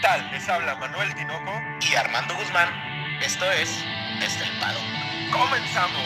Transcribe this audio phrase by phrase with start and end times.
[0.00, 0.30] tal?
[0.30, 2.68] Les habla Manuel Tinoco y Armando Guzmán.
[3.20, 3.84] Esto es
[4.22, 4.78] Estelpado.
[5.32, 6.02] ¡Comenzamos!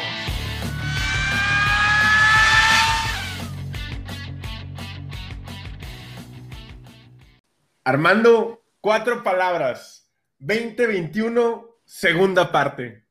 [7.84, 10.10] Armando, cuatro palabras.
[10.38, 13.06] 2021, segunda parte.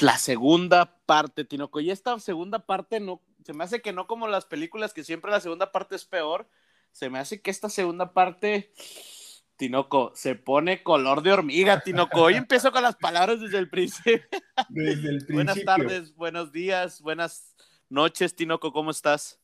[0.00, 1.80] La segunda parte, Tinoco.
[1.80, 5.30] Y esta segunda parte no, se me hace que no como las películas que siempre
[5.30, 6.48] la segunda parte es peor.
[6.96, 8.72] Se me hace que esta segunda parte,
[9.56, 12.22] Tinoco, se pone color de hormiga, Tinoco.
[12.22, 14.22] Hoy empiezo con las palabras desde el principio.
[14.70, 15.34] Desde el principio.
[15.34, 17.54] buenas tardes, buenos días, buenas
[17.90, 19.38] noches, Tinoco, ¿cómo estás?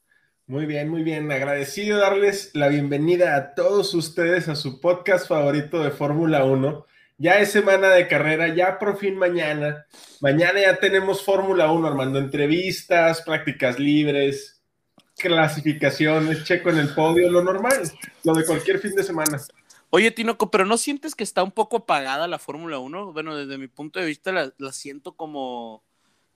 [0.46, 1.30] Muy bien, muy bien.
[1.30, 6.86] Agradecido darles la bienvenida a todos ustedes a su podcast favorito de Fórmula 1.
[7.18, 9.84] Ya es semana de carrera, ya por fin mañana.
[10.22, 12.18] Mañana ya tenemos Fórmula 1, Armando.
[12.18, 14.61] Entrevistas, prácticas libres,
[15.22, 17.80] clasificaciones, checo en el podio, lo normal,
[18.24, 19.40] lo de cualquier fin de semana.
[19.90, 23.12] Oye, Tinoco, pero ¿no sientes que está un poco apagada la Fórmula 1?
[23.12, 25.84] Bueno, desde mi punto de vista la, la siento como,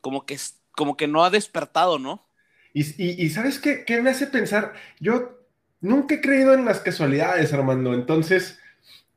[0.00, 0.38] como, que,
[0.72, 2.26] como que no ha despertado, ¿no?
[2.74, 4.74] Y, ¿sabes qué, qué, me hace pensar?
[5.00, 5.38] Yo
[5.80, 7.94] nunca he creído en las casualidades, Armando.
[7.94, 8.58] Entonces,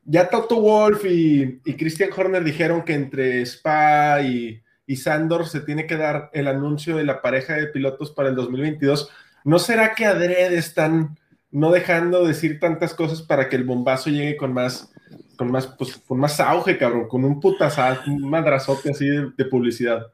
[0.05, 5.59] ya Toto Wolf y, y Christian Horner dijeron que entre Spa y, y, Sandor se
[5.59, 9.09] tiene que dar el anuncio de la pareja de pilotos para el 2022.
[9.43, 11.17] ¿No será que adrede están
[11.51, 14.91] no dejando decir tantas cosas para que el bombazo llegue con más,
[15.37, 19.45] con más, pues, con más auge, cabrón, con un putazazo, un madrazote así de, de
[19.45, 20.13] publicidad?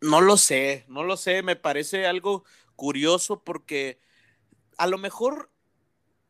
[0.00, 2.44] No lo sé, no lo sé, me parece algo
[2.76, 3.98] curioso porque
[4.76, 5.50] a lo mejor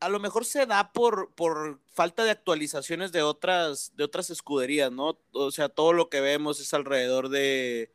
[0.05, 4.93] a lo mejor se da por, por falta de actualizaciones de otras, de otras escuderías,
[4.93, 5.19] ¿no?
[5.33, 7.91] O sea, todo lo que vemos es alrededor de,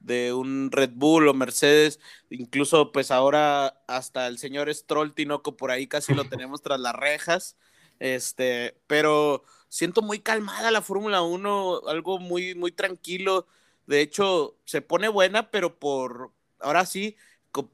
[0.00, 5.70] de un Red Bull o Mercedes, incluso pues ahora hasta el señor Stroll Tinoco por
[5.70, 7.56] ahí casi lo tenemos tras las rejas,
[7.98, 13.46] este, pero siento muy calmada la Fórmula 1, algo muy, muy tranquilo,
[13.86, 17.16] de hecho se pone buena, pero por, ahora sí,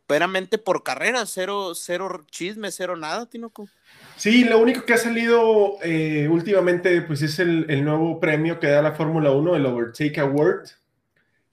[0.09, 3.69] veramente por carrera, cero, cero chisme, cero nada, Tinoco.
[4.16, 8.69] Sí, lo único que ha salido eh, últimamente, pues es el, el, nuevo premio que
[8.69, 10.69] da la Fórmula 1, el Overtake Award,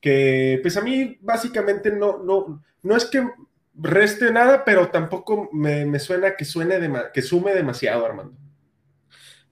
[0.03, 3.25] que pues a mí básicamente no, no, no es que
[3.73, 8.37] reste nada, pero tampoco me, me suena que suene, de, que sume demasiado, Armando.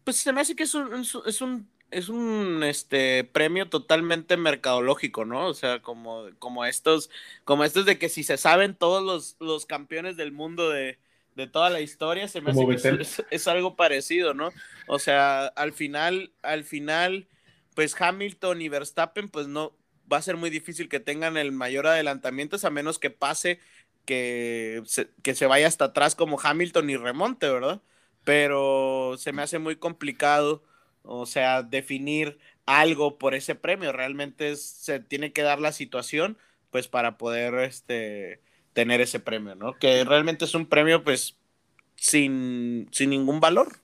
[0.04, 5.24] Pues se me hace que es un, es un es un este premio totalmente mercadológico,
[5.24, 5.48] ¿no?
[5.48, 7.10] O sea, como, como estos,
[7.46, 11.00] como estos de que si se saben todos los, los campeones del mundo de,
[11.36, 14.52] de, toda la historia, se me hace que es, es, algo parecido, ¿no?
[14.88, 17.28] O sea, al final, al final,
[17.76, 19.74] pues Hamilton y Verstappen, pues no,
[20.12, 23.60] va a ser muy difícil que tengan el mayor adelantamiento, a menos que pase
[24.06, 27.82] que se, que se vaya hasta atrás como Hamilton y remonte, ¿verdad?
[28.24, 30.64] Pero se me hace muy complicado
[31.04, 33.92] o sea, definir algo por ese premio.
[33.92, 36.38] Realmente se tiene que dar la situación,
[36.70, 38.42] pues, para poder este,
[38.74, 39.78] tener ese premio, ¿no?
[39.78, 41.38] Que realmente es un premio, pues,
[41.96, 43.78] sin, sin ningún valor.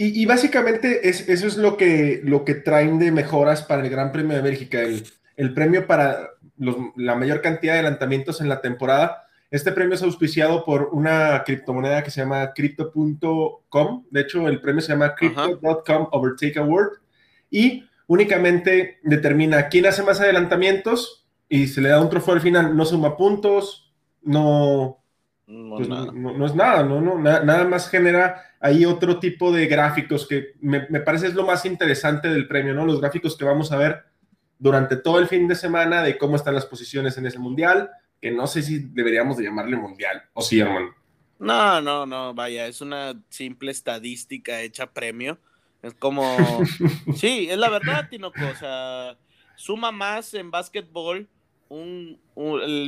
[0.00, 3.90] Y, y básicamente es, eso es lo que, lo que traen de mejoras para el
[3.90, 5.04] Gran Premio de Bélgica, el,
[5.36, 10.02] el premio para los, la mayor cantidad de adelantamientos en la temporada este premio es
[10.02, 14.04] auspiciado por una criptomoneda que se llama crypto.com.
[14.08, 17.00] De hecho, el premio se llama crypto.com Overtake Award
[17.50, 22.76] y únicamente determina quién hace más adelantamientos y se le da un trofeo al final.
[22.76, 24.99] No suma puntos, no,
[25.50, 26.12] no, pues, nada.
[26.12, 27.00] no, no es nada, ¿no?
[27.00, 31.34] no nada, nada más genera ahí otro tipo de gráficos que me, me parece es
[31.34, 32.86] lo más interesante del premio, ¿no?
[32.86, 34.04] Los gráficos que vamos a ver
[34.58, 37.90] durante todo el fin de semana de cómo están las posiciones en ese mundial,
[38.20, 40.94] que no sé si deberíamos de llamarle mundial, o sí, hermano.
[41.38, 45.38] No, no, no, vaya, es una simple estadística hecha premio.
[45.82, 46.36] Es como,
[47.16, 49.16] sí, es la verdad, Tinoco, o sea,
[49.56, 51.26] suma más en básquetbol
[51.70, 52.18] un,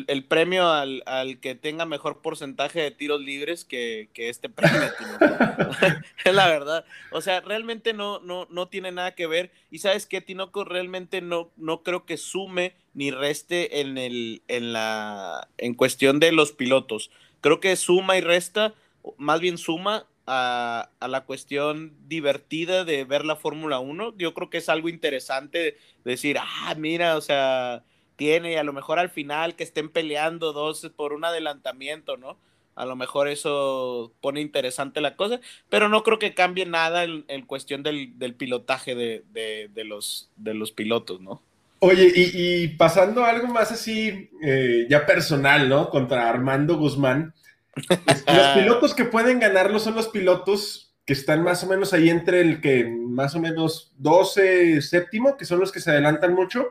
[0.09, 4.81] el, premio al, al, que tenga mejor porcentaje de tiros libres que, que este premio,
[6.25, 6.85] es la verdad.
[7.13, 9.53] O sea, realmente no, no, no tiene nada que ver.
[9.71, 14.73] Y sabes qué, Tinoco, realmente no, no creo que sume ni reste en, el, en,
[14.73, 17.13] la, en cuestión de los pilotos.
[17.41, 18.75] Creo que suma y resta,
[19.17, 24.15] más bien suma a, a, la cuestión divertida de ver la Fórmula 1.
[24.19, 27.85] Yo creo que es algo interesante decir, ah, mira, o sea,
[28.17, 32.37] tiene y a lo mejor al final que estén peleando dos por un adelantamiento, ¿no?
[32.75, 37.25] A lo mejor eso pone interesante la cosa, pero no creo que cambie nada en,
[37.29, 41.43] en cuestión del, del pilotaje de, de, de, los, de los pilotos, ¿no?
[41.81, 45.91] Oye, y, y, pasando a algo más así, eh, ya personal, ¿no?
[45.91, 47.35] Contra Armando Guzmán.
[47.77, 52.11] los pilotos que pueden ganarlo son los pilotos que que están más o menos ahí
[52.11, 56.69] entre el que más o menos 12 séptimo, que son los que se adelantan mucho.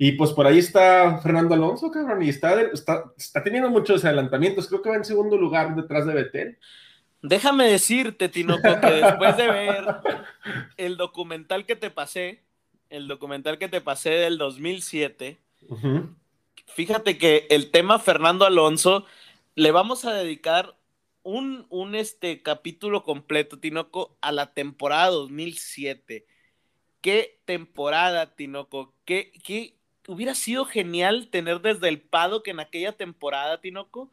[0.00, 4.68] Y pues por ahí está Fernando Alonso, cabrón, y está, está, está teniendo muchos adelantamientos.
[4.68, 6.58] Creo que va en segundo lugar detrás de Betel.
[7.20, 9.84] Déjame decirte, Tinoco, que después de ver
[10.76, 12.44] el documental que te pasé,
[12.90, 15.36] el documental que te pasé del 2007,
[16.66, 19.04] fíjate que el tema Fernando Alonso
[19.56, 20.76] le vamos a dedicar
[21.24, 26.24] un, un este, capítulo completo, Tinoco, a la temporada 2007.
[27.00, 28.94] ¿Qué temporada, Tinoco?
[29.04, 29.77] ¿Qué, qué
[30.08, 34.10] hubiera sido genial tener desde el Pado que en aquella temporada, Tinoco?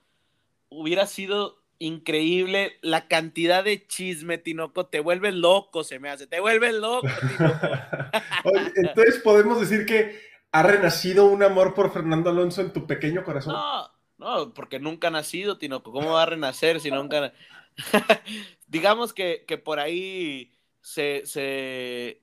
[0.68, 6.40] Hubiera sido increíble la cantidad de chisme, Tinoco, te vuelve loco, se me hace, te
[6.40, 7.08] vuelve loco,
[8.76, 10.20] entonces podemos decir que
[10.52, 13.54] ha renacido un amor por Fernando Alonso en tu pequeño corazón.
[13.54, 17.34] No, no, porque nunca ha nacido, Tinoco, ¿cómo va a renacer si nunca...
[18.68, 22.22] Digamos que, que, por ahí se, se,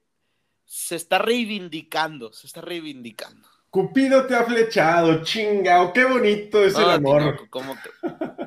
[0.64, 3.51] se está reivindicando, se está reivindicando.
[3.72, 7.48] Cupido te ha flechado, chingao, qué bonito es el amor.
[7.48, 7.74] ¿cómo,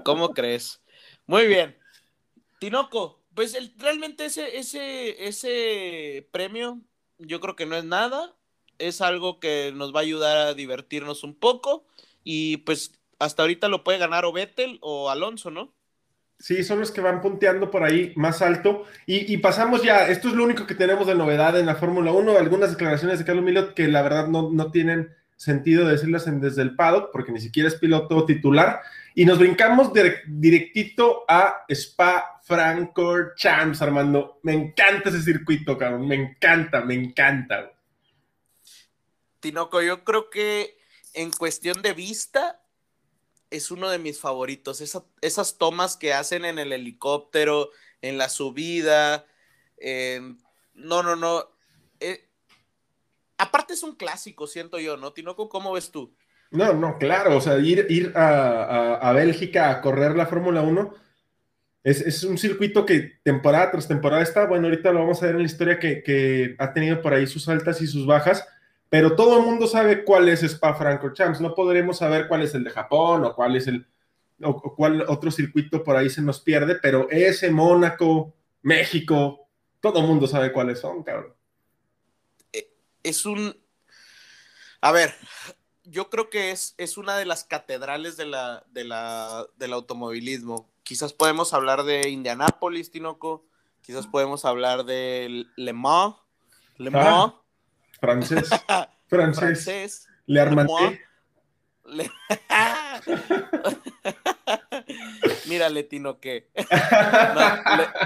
[0.03, 0.83] ¿Cómo crees?
[1.25, 1.75] Muy bien.
[2.59, 6.79] Tinoco, pues realmente ese, ese, ese premio
[7.17, 8.35] yo creo que no es nada,
[8.77, 11.87] es algo que nos va a ayudar a divertirnos un poco
[12.23, 15.73] y pues hasta ahorita lo puede ganar o Vettel o Alonso, ¿no?
[16.37, 18.85] Sí, son los que van punteando por ahí más alto.
[19.05, 22.37] Y, pasamos ya, esto es lo único que tenemos de novedad en la Fórmula 1,
[22.37, 26.61] algunas declaraciones de Carlos Milot que la verdad no, no tienen sentido decirlas en, desde
[26.61, 28.81] el paddock, porque ni siquiera es piloto titular.
[29.13, 29.91] Y nos brincamos
[30.27, 34.39] directito a Spa Francorchamps, Armando.
[34.43, 36.07] Me encanta ese circuito, cabrón.
[36.07, 37.71] Me encanta, me encanta.
[39.39, 40.77] Tinoco, yo creo que
[41.13, 42.59] en cuestión de vista
[43.49, 44.81] es uno de mis favoritos.
[45.21, 47.69] esas tomas que hacen en el helicóptero,
[48.01, 49.25] en la subida.
[50.73, 51.49] no, no, no.
[51.99, 52.29] Eh,
[53.37, 55.13] aparte es un clásico, siento yo, ¿no?
[55.13, 56.15] Tinoco, ¿cómo ves tú?
[56.51, 60.93] No, no, claro, o sea, ir, ir a, Bélgica a correr la Fórmula 1
[61.83, 65.41] es, un circuito que temporada tras temporada está, bueno, ahorita lo vamos a ver en
[65.41, 68.47] la historia que, ha tenido por ahí sus altas y sus bajas,
[68.95, 72.63] pero todo el mundo sabe cuál es Spa Francorchamps, no podremos saber cuál es el
[72.63, 73.85] de Japón o cuál es el,
[74.41, 79.49] o cuál otro circuito por ahí se nos pierde, pero ese Mónaco, México,
[79.81, 81.35] todo el mundo sabe cuáles son, cabrón.
[82.53, 82.71] Eh,
[83.03, 83.61] es un...
[84.79, 85.13] A ver,
[85.83, 90.71] yo creo que es, es una de las catedrales de la, de la, del automovilismo.
[90.83, 93.45] Quizás podemos hablar de Indianápolis, Tinoco.
[93.81, 96.15] Quizás podemos hablar de Le Mans.
[96.77, 97.44] Le ah, Mans.
[97.99, 98.49] Francés.
[99.07, 99.39] francés.
[99.39, 100.07] francés.
[100.25, 101.01] Le Armanté.
[101.85, 102.09] Le...
[105.47, 106.49] Mírale, Tino, que.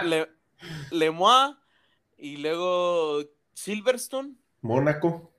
[0.03, 0.29] le,
[0.91, 1.57] le, Mans
[2.17, 4.35] y luego Silverstone.
[4.61, 5.33] Mónaco.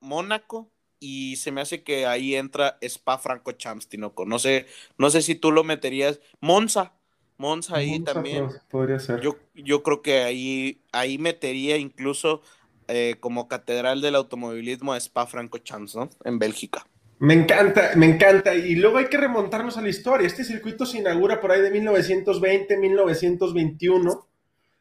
[0.00, 0.70] Mónaco
[1.00, 4.26] y se me hace que ahí entra Spa Franco Champs, Tinoco.
[4.26, 4.66] No sé,
[4.98, 6.20] no sé si tú lo meterías.
[6.40, 6.92] Monza,
[7.38, 8.48] Monza ahí también.
[8.70, 9.20] Podría ser.
[9.20, 12.42] Yo, yo creo que ahí, ahí metería incluso
[12.90, 16.10] eh, como catedral del automovilismo a Spa Franco Champs, ¿no?
[16.24, 16.86] En Bélgica.
[17.20, 18.54] Me encanta, me encanta.
[18.54, 20.26] Y luego hay que remontarnos a la historia.
[20.26, 24.10] Este circuito se inaugura por ahí de 1920, 1921.
[24.10, 24.26] O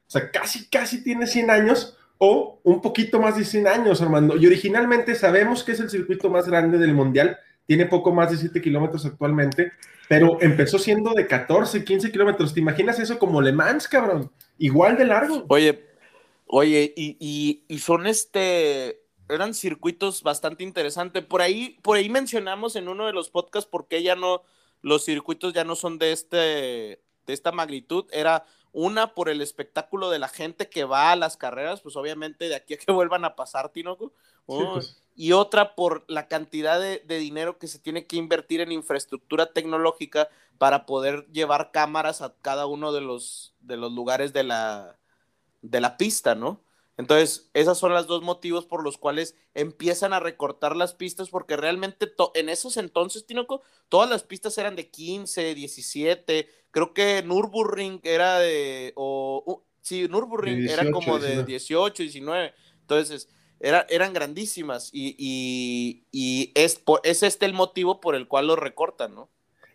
[0.07, 4.37] sea, casi, casi tiene 100 años o un poquito más de 100 años, Armando.
[4.37, 8.37] Y originalmente sabemos que es el circuito más grande del Mundial, tiene poco más de
[8.37, 9.71] 7 kilómetros actualmente,
[10.07, 12.53] pero empezó siendo de 14, 15 kilómetros.
[12.53, 14.31] ¿Te imaginas eso como Le Mans, cabrón?
[14.57, 15.45] Igual de largo.
[15.47, 15.88] Oye,
[16.51, 21.23] oye, y, son este, eran circuitos bastante interesantes.
[21.23, 24.41] Por ahí, por ahí mencionamos en uno de los podcasts por qué ya no,
[24.81, 28.05] los circuitos ya no son de este, de esta magnitud.
[28.11, 32.49] Era una por el espectáculo de la gente que va a las carreras, pues obviamente
[32.49, 34.11] de aquí a que vuelvan a pasar, Tinoco.
[34.47, 34.99] Pues.
[35.15, 40.29] Y otra por la cantidad de, dinero que se tiene que invertir en infraestructura tecnológica
[40.57, 44.98] para poder llevar cámaras a cada uno de los, de los lugares de la,
[45.61, 46.63] de la pista, ¿no?
[46.99, 51.55] Entonces, esos son los dos motivos por los cuales empiezan a recortar las pistas, porque
[51.55, 58.01] realmente en esos entonces, Tinoco, todas las pistas eran de 15, 17, creo que Nürburgring
[58.03, 63.29] era de, o, sí, Nürburgring era como de 18, 19, entonces
[63.61, 66.03] era, eran grandísimas y,
[66.55, 69.29] es, es este el motivo por el cual lo recortan, ¿no?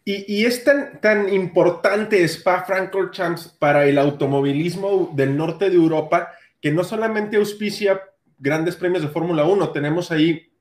[0.07, 6.71] Y, es tan, tan importante Spa Francorchamps para el automovilismo del norte de Europa que
[6.71, 8.03] no solamente auspicia
[8.39, 10.53] grandes premios de Fórmula 1, tenemos ahí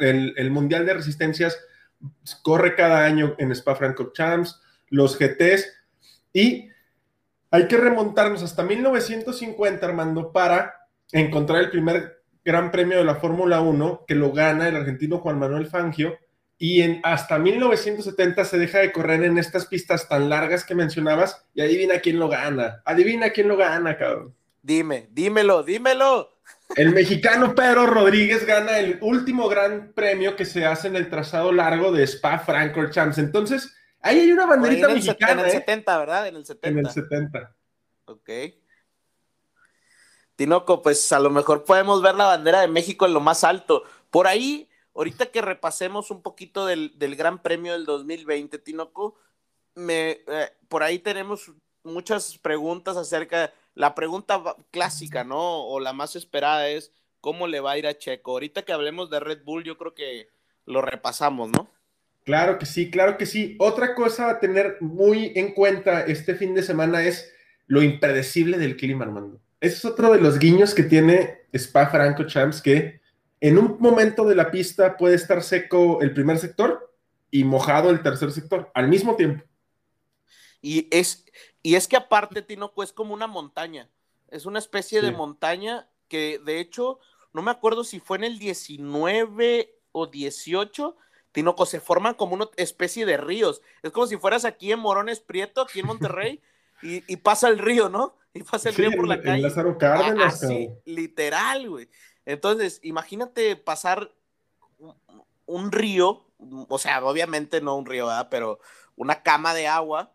[0.00, 1.58] el, Mundial de Resistencias,
[2.42, 5.66] corre cada año en Spa Francorchamps, los GTs
[6.32, 6.68] y
[7.50, 10.74] hay que remontarnos hasta 1950, Armando, para
[11.12, 15.38] encontrar el primer Gran Premio de la Fórmula 1 que lo gana el argentino Juan
[15.38, 16.18] Manuel Fangio.
[16.58, 21.44] Y en, hasta 1970 se deja de correr en estas pistas tan largas que mencionabas
[21.54, 22.82] y adivina quién lo gana.
[22.84, 24.34] Adivina quién lo gana, cabrón.
[24.62, 26.36] Dime, dímelo, dímelo.
[26.74, 31.52] El mexicano Pedro Rodríguez gana el último gran premio que se hace en el trazado
[31.52, 33.18] largo de Spa Francorchamps.
[33.18, 35.42] Entonces, ahí hay una banderita mexicana.
[35.42, 35.98] En el 70, ¿eh?
[35.98, 36.28] ¿verdad?
[36.28, 36.68] En el 70.
[36.68, 37.56] En el 70.
[38.06, 38.30] Ok.
[40.34, 43.84] Tinoco, pues a lo mejor podemos ver la bandera de México en lo más alto.
[44.10, 44.65] Por ahí,
[44.96, 49.16] ahorita que repasemos un poquito del, Gran Premio del 2020, Tinoco,
[49.74, 51.52] me, eh, por ahí tenemos
[51.84, 55.64] muchas preguntas acerca la pregunta clásica, ¿no?
[55.66, 58.32] O la más esperada es, ¿cómo le va a ir a Checo?
[58.32, 60.28] Ahorita que hablemos de Red Bull, yo creo que
[60.64, 61.70] lo repasamos, ¿no?
[62.24, 63.54] Claro que sí, claro que sí.
[63.60, 67.32] Otra cosa a tener muy en cuenta este fin de semana es
[67.66, 69.40] lo impredecible del clima, Armando.
[69.60, 73.00] Ese es otro de los guiños que tiene Spa Franco Champs, que
[73.40, 76.94] en un momento de la pista puede estar seco el primer sector
[77.30, 79.44] y mojado el tercer sector al mismo tiempo.
[80.62, 81.26] Y es,
[81.62, 83.88] y es que aparte, Tinoco, es como una montaña.
[84.28, 86.98] Es una especie de montaña que, de hecho,
[87.32, 90.96] no me acuerdo si fue en el 19 o 18,
[91.32, 93.62] Tinoco, se forman como una especie de ríos.
[93.82, 96.40] Es como si fueras aquí en Morones Prieto, aquí en Monterrey,
[96.82, 98.16] y, pasa el río, ¿no?
[98.32, 99.42] Y pasa el río por la calle.
[99.42, 100.42] Lázaro Cárdenas.
[100.42, 101.88] Así, literal, güey.
[102.26, 104.10] Entonces, imagínate pasar
[105.46, 106.24] un, río,
[106.68, 108.28] o sea, obviamente no un río, ¿verdad?
[108.30, 108.58] Pero
[108.96, 110.12] una cama de agua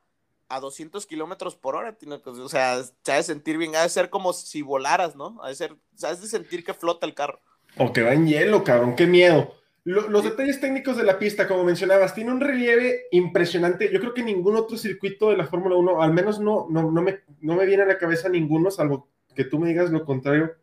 [0.50, 4.10] a 200 kilómetros por hora, o sea, se ha de sentir bien, ha de ser
[4.10, 5.39] como si volaras, ¿no?
[5.41, 7.39] Ha de ser, o de sentir que flota el carro.
[7.77, 9.56] O que va en hielo, cabrón, qué miedo.
[9.86, 13.89] los detalles técnicos de la pista, como mencionabas, tiene un relieve impresionante.
[13.94, 17.01] Yo creo que ningún otro circuito de la Fórmula 1, al menos no, no, no,
[17.01, 20.58] me, no me viene a la cabeza ninguno, salvo que tú me digas lo contrario.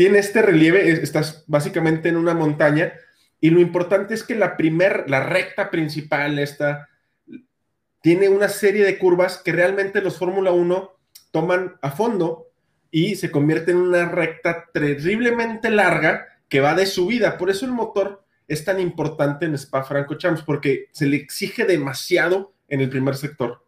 [0.00, 2.94] Tiene este relieve, estás básicamente en una montaña,
[3.38, 6.88] y lo importante es que la primer, la recta principal, esta,
[8.00, 10.90] tiene una serie de curvas que realmente los Fórmula 1
[11.32, 12.46] toman a fondo
[12.90, 17.36] y se convierte en una recta terriblemente larga que va de subida.
[17.36, 21.66] Por eso el motor es tan importante en Spa Franco Champs, porque se le exige
[21.66, 23.66] demasiado en el primer sector.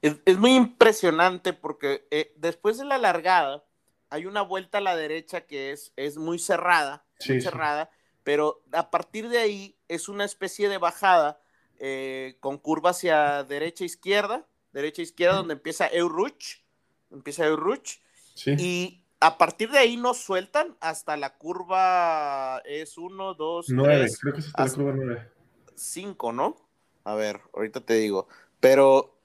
[0.00, 3.65] Es, muy impresionante porque eh, después de la largada
[4.10, 7.90] hay una vuelta a la derecha que es, es muy cerrada, muy cerrada,
[8.24, 11.40] pero a partir de ahí es una especie de bajada
[11.78, 16.62] eh, con curva hacia derecha izquierda, derecha izquierda, donde empieza Euruch,
[17.10, 18.00] empieza Euruch,
[18.46, 24.34] y a partir de ahí nos sueltan hasta la curva es 1, 2, 3, creo
[24.34, 25.30] que es hasta la curva 9.
[25.74, 26.56] 5, ¿no?
[27.04, 28.28] A ver, ahorita te digo,
[28.60, 29.15] pero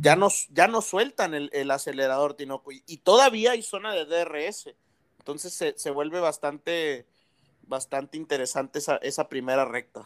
[0.00, 4.74] ya nos, ya nos sueltan el, acelerador, Tinoco, y, todavía hay zona de DRS,
[5.18, 7.06] entonces se, se vuelve bastante,
[7.62, 10.04] bastante interesante esa, esa primera recta.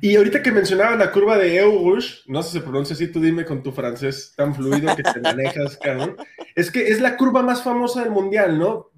[0.00, 3.20] Y ahorita que mencionaba la curva de Eurush, no sé si se pronuncia así, tú
[3.20, 6.16] dime con tu francés tan fluido que te manejas, cabrón.
[6.54, 8.90] Es que es la curva más famosa del mundial, ¿no?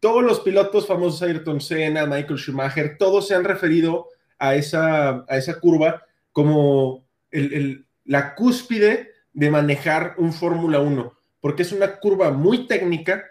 [0.00, 5.36] Todos los pilotos famosos, Ayrton Senna, Michael Schumacher, todos se han referido a esa, a
[5.36, 6.02] esa curva
[6.32, 7.04] como
[8.04, 13.24] la cúspide de manejar un Fórmula 1, porque es una curva muy técnica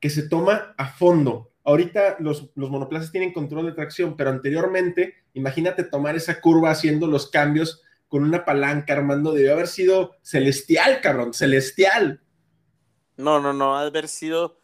[0.00, 1.52] que se toma a fondo.
[1.64, 7.06] Ahorita los, los monoplazas tienen control de tracción, pero anteriormente, imagínate tomar esa curva haciendo
[7.06, 12.22] los cambios con una palanca, Armando, debió haber sido celestial, cabrón, celestial.
[13.16, 14.60] No, no, no, haber sido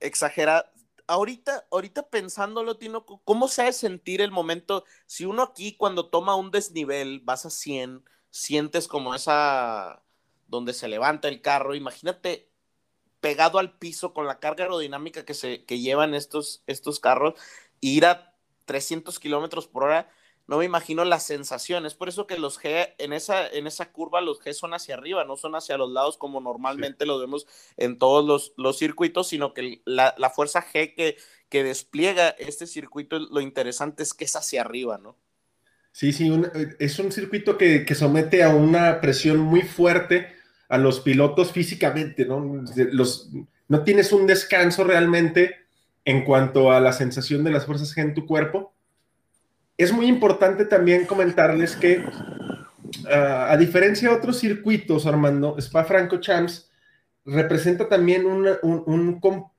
[0.00, 0.64] exagerado.
[1.06, 4.84] Ahorita, ahorita pensándolo, Tino, ¿cómo se ha de sentir el momento?
[5.04, 10.02] Si uno aquí cuando toma un desnivel, vas a 100, sientes como esa,
[10.48, 12.50] donde se levanta el carro, imagínate
[13.20, 17.34] pegado al piso con la carga aerodinámica que, se, que llevan estos, estos carros,
[17.80, 18.34] ir a
[18.64, 20.10] 300 kilómetros por hora,
[20.48, 21.94] no me imagino las sensaciones.
[21.94, 25.24] Por eso que los G, en esa, en esa curva, los G son hacia arriba,
[25.24, 27.46] no son hacia los lados como normalmente lo vemos
[27.76, 31.16] en todos los, circuitos, sino que la, fuerza G que,
[31.48, 35.16] que despliega este circuito, lo interesante es que es hacia arriba, ¿no?
[35.92, 36.32] Sí, sí,
[36.78, 40.28] es un circuito que, que somete a una presión muy fuerte
[40.68, 42.64] a los pilotos físicamente, ¿no?
[42.92, 43.30] Los,
[43.68, 45.56] no tienes un descanso realmente
[46.06, 48.72] en cuanto a la sensación de las fuerzas en tu cuerpo.
[49.76, 52.02] Es muy importante también comentarles que,
[53.10, 56.70] ah, a diferencia de otros circuitos, Armando, Spa Franco Champs
[57.26, 58.58] representa también una,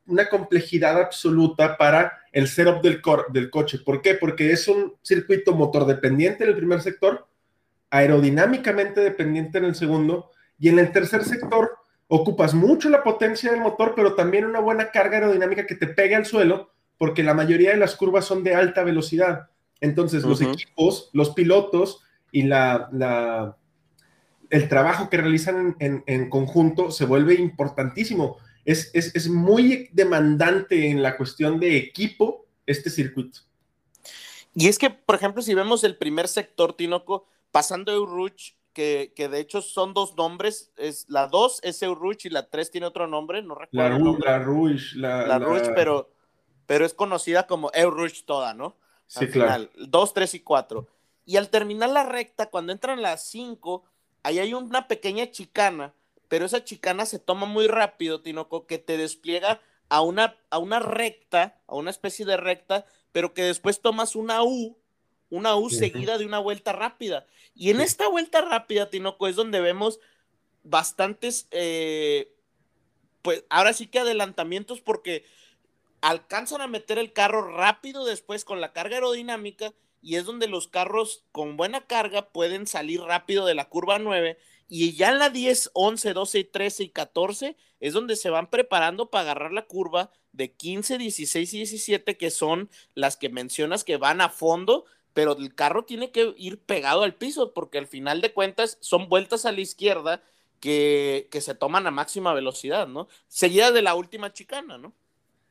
[0.08, 3.80] una complejidad absoluta para el setup del, del coche.
[3.80, 4.16] ¿Por qué?
[4.16, 7.28] Porque es un circuito motor dependiente en el primer sector,
[7.90, 11.72] aerodinámicamente dependiente en el segundo, y en el tercer sector,
[12.08, 16.16] ocupas mucho la potencia del motor, pero también una buena carga aerodinámica que te pegue
[16.16, 19.50] al suelo, porque la mayoría de las curvas son de alta velocidad.
[19.82, 23.58] Entonces, los equipos, los pilotos y la,
[24.50, 28.38] el trabajo que realizan en, conjunto se vuelve importantísimo.
[28.66, 33.42] Es, es, muy demandante en la cuestión de equipo este circuito.
[34.56, 39.30] Y es que, por ejemplo, si vemos el primer sector, Tinoco, pasando Euruch, que, que
[39.30, 43.08] de hecho son dos nombres, es la 2 es Euruch y la 3 tiene otro
[43.08, 44.18] nombre, no recuerdo.
[44.20, 46.10] La, Rouge, la, la, Rouge, pero,
[46.66, 48.76] pero es conocida como Euruch toda, ¿no?
[49.08, 49.70] sí, claro.
[49.78, 50.88] 2, 3 y 4.
[51.26, 53.84] Y al terminar la recta, cuando entran las 5,
[54.24, 55.94] ahí hay una pequeña chicana,
[56.28, 60.80] pero esa chicana se toma muy rápido, Tinoco, que te despliega a una, a una
[60.80, 64.78] recta, a una especie de recta, pero que después tomas una U,
[65.30, 67.28] una U seguida de una vuelta rápida.
[67.56, 70.00] Y en esta vuelta rápida, Tinoco, es donde vemos
[70.64, 72.34] bastantes, eh,
[73.22, 75.26] pues ahora sí que adelantamientos porque
[76.02, 80.68] alcanzan a meter el carro rápido después con la carga aerodinámica y es donde los
[80.68, 84.38] carros con buena carga pueden salir rápido de la curva 9
[84.76, 89.12] y ya en la 10, 11, 12, 13 y 14 es donde se van preparando
[89.12, 93.98] para agarrar la curva de 15, 16 y 17, que son las que mencionas que
[93.98, 98.20] van a fondo, pero el carro tiene que ir pegado al piso, porque al final
[98.22, 100.24] de cuentas son vueltas a la izquierda
[100.60, 103.08] que, que se toman a máxima velocidad, ¿no?
[103.28, 104.92] Seguida de la última chicana, ¿no?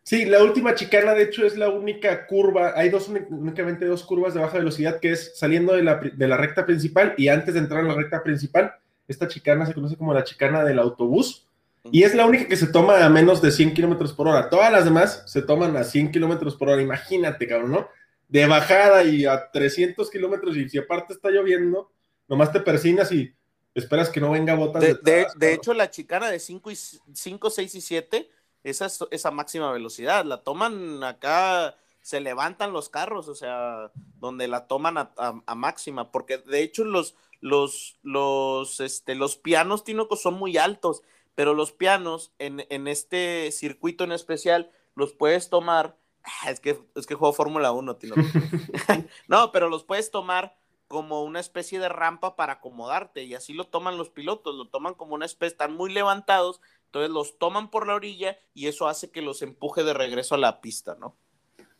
[0.03, 2.73] Sí, la última chicana, de hecho, es la única curva.
[2.75, 6.37] Hay dos, únicamente dos curvas de baja velocidad, que es saliendo de la, de la
[6.37, 8.75] recta principal y antes de entrar en la recta principal.
[9.09, 11.49] Esta chicana se conoce como la chicana del autobús
[11.91, 14.49] y es la única que se toma a menos de 100 kilómetros por hora.
[14.49, 16.81] Todas las demás se toman a 100 kilómetros por hora.
[16.81, 17.89] Imagínate, cabrón, ¿no?
[18.29, 21.91] De bajada y a 300 kilómetros y si aparte está lloviendo,
[22.29, 23.35] nomás te persinas y
[23.75, 24.83] esperas que no venga botas.
[25.03, 28.31] De, de, hecho, la chicana de 5, y, 5 6 y 7,
[28.63, 34.67] esa, esa máxima velocidad, la toman acá, se levantan los carros, o sea, donde la
[34.67, 40.35] toman a, a máxima, porque de hecho los, los, los, este, los pianos tínocos son
[40.35, 41.03] muy altos,
[41.35, 45.99] pero los pianos en, en este circuito en especial los puedes tomar.
[46.23, 48.21] Ah, es que, es que juego Fórmula 1, Tinoco.
[49.29, 53.65] no, pero los puedes tomar como una especie de rampa para acomodarte y así lo
[53.65, 57.89] toman los pilotos, lo toman como una especie, están muy levantados, entonces los toman por
[57.89, 61.17] la orilla y eso hace que los empuje de regreso a la pista, ¿no?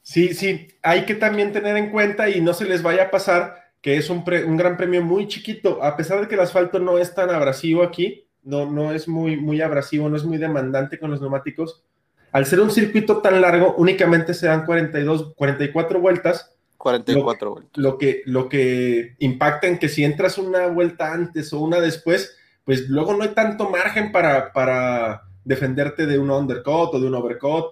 [0.01, 3.62] Sí, sí, hay que también tener en cuenta y no se les vaya a pasar
[3.83, 6.99] que es un, un, gran premio muy chiquito, a pesar de que el asfalto no
[6.99, 11.11] es tan abrasivo aquí, no, no es muy, muy abrasivo, no es muy demandante con
[11.11, 11.83] los neumáticos.
[12.31, 16.55] Al ser un circuito tan largo, únicamente se dan 42, 44 vueltas.
[16.79, 17.77] 44 lo, vueltas.
[17.77, 22.37] Lo que, lo que impacta en que si entras una vuelta antes o una después,
[22.65, 27.15] pues luego no hay tanto margen para, para defenderte de un undercut o de un
[27.17, 27.67] overcut.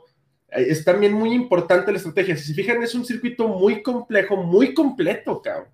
[0.48, 2.36] Es también muy importante la estrategia.
[2.36, 5.68] Si se fijan, es un circuito muy complejo, muy completo, cabrón.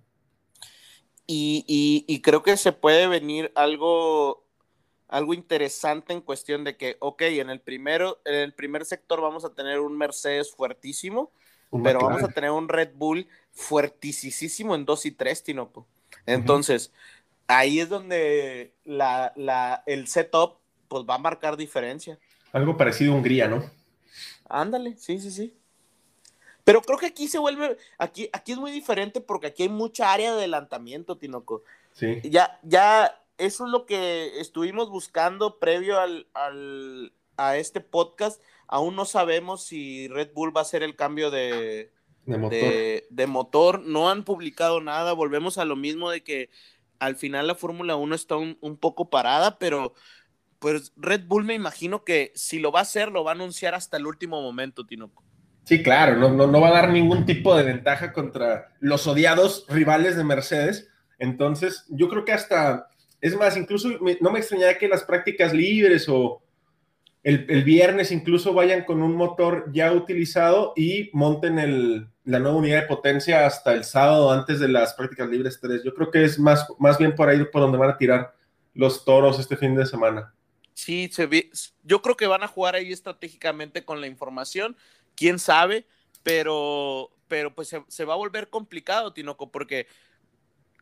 [1.27, 4.45] Y, creo que se puede venir algo,
[5.09, 9.45] algo interesante en cuestión de que, ok, en el, primero, en el primer sector vamos
[9.45, 11.33] a tener un Mercedes fuertísimo,
[11.83, 15.87] pero vamos a tener un Red Bull fuertísimo en 2 y 3, Tinoco.
[16.27, 16.93] Entonces,
[17.49, 20.59] ahí es donde la, la, el setup
[20.89, 22.19] pues va a marcar diferencia.
[22.53, 23.69] Algo parecido a Hungría, ¿no?
[24.49, 25.55] Ándale, sí, sí, sí.
[26.67, 30.13] Pero creo que aquí se vuelve, aquí, aquí es muy diferente porque aquí hay mucha
[30.13, 31.63] área de adelantamiento, Tinoco.
[31.93, 32.21] Sí.
[32.25, 38.43] Ya, ya, eso es lo que estuvimos buscando previo al, al, a este podcast.
[38.67, 41.93] Aún no sabemos si Red Bull va a hacer el cambio de,
[42.25, 42.61] de motor.
[43.11, 43.81] De, motor.
[43.83, 45.13] No han publicado nada.
[45.13, 46.51] Volvemos a lo mismo de que
[46.99, 49.95] al final la Fórmula 1 está un, un, poco parada, pero
[50.59, 53.77] pues Red Bull me imagino que si lo va a hacer, lo va a anunciar
[53.77, 55.26] hasta el último momento, Tinoco.
[55.67, 60.17] Sí, claro, no, no, va a dar ningún tipo de ventaja contra los odiados rivales
[60.17, 60.89] de Mercedes.
[61.19, 62.89] Entonces, yo creo que hasta,
[63.21, 63.89] es más, incluso
[64.21, 66.41] no me extrañaría que las prácticas libres o
[67.25, 72.87] el, viernes incluso vayan con un motor ya utilizado y monten la nueva unidad de
[72.87, 75.83] potencia hasta el sábado antes de las prácticas libres 3.
[75.83, 78.37] Yo creo que es más, más bien por ahí por donde van a tirar
[78.73, 80.33] los toros este fin de semana.
[80.75, 81.29] Sí, se
[81.83, 84.77] yo creo que van a jugar ahí estratégicamente con la información
[85.17, 85.87] quién sabe,
[86.23, 89.89] pero, pero pues se, va a volver complicado, Tinoco, porque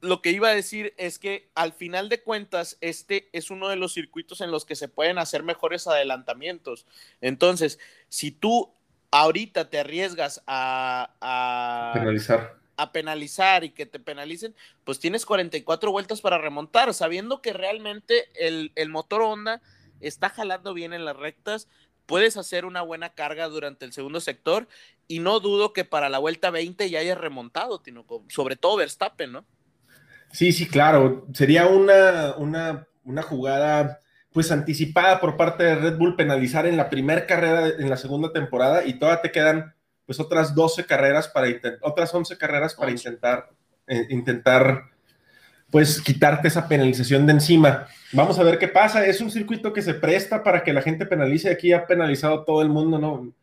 [0.01, 3.77] lo que iba a decir es que al final de cuentas, este es uno de
[3.77, 6.87] los circuitos en los que se pueden hacer mejores adelantamientos.
[7.23, 8.75] Entonces, si tú
[9.11, 12.59] ahorita te arriesgas a, penalizar.
[12.77, 18.29] a penalizar y que te penalicen, pues tienes 44 vueltas para remontar, sabiendo que realmente
[18.35, 19.63] el, el motor Honda
[20.01, 21.69] está jalando bien en las rectas,
[22.07, 24.69] puedes hacer una buena carga durante el segundo sector
[25.09, 29.33] y no dudo que para la vuelta 20 ya haya remontado, Tinoco, sobre todo Verstappen,
[29.33, 29.45] ¿no?
[30.33, 31.27] Sí, sí, claro.
[31.33, 34.01] Sería una, una, una jugada
[34.33, 38.33] pues anticipada por parte de Red Bull penalizar en la primera carrera en la segunda
[38.33, 39.75] temporada y todavía te quedan
[40.07, 43.51] pues otras 12 carreras para intentar, otras 11 carreras para intentar,
[43.87, 44.91] eh, intentar
[45.75, 47.89] pues quitarte esa penalización de encima.
[48.13, 49.05] Vamos a ver qué pasa.
[49.07, 51.51] Es un circuito que se presta para que la gente penalice.
[51.51, 53.35] Aquí ha penalizado todo el mundo, ¿no?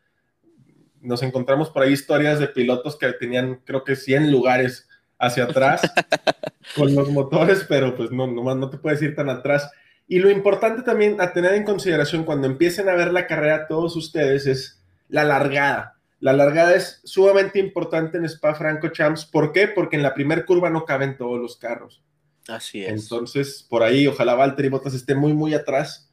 [1.01, 4.87] Nos encontramos por ahí historias de pilotos que tenían, creo que 100 lugares
[5.19, 5.81] hacia atrás
[6.77, 9.69] con los motores, pero pues no, no, no te puedes ir tan atrás.
[10.07, 13.97] Y lo importante también a tener en consideración cuando empiecen a ver la carrera todos
[13.97, 15.97] ustedes es la largada.
[16.21, 19.25] La largada es sumamente importante en Spa Franco Champs.
[19.25, 19.67] ¿Por qué?
[19.67, 22.01] Porque en la primera curva no caben todos los carros.
[22.47, 23.03] Así es.
[23.03, 26.09] Entonces, por ahí, ojalá Valtteri Bottas esté muy, muy atrás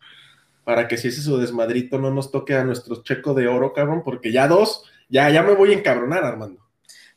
[0.65, 4.03] para que si ese su desmadrito no nos toque a nuestro checo de oro, cabrón,
[4.05, 6.69] porque ya dos, ya, ya me voy a encabronar, Armando.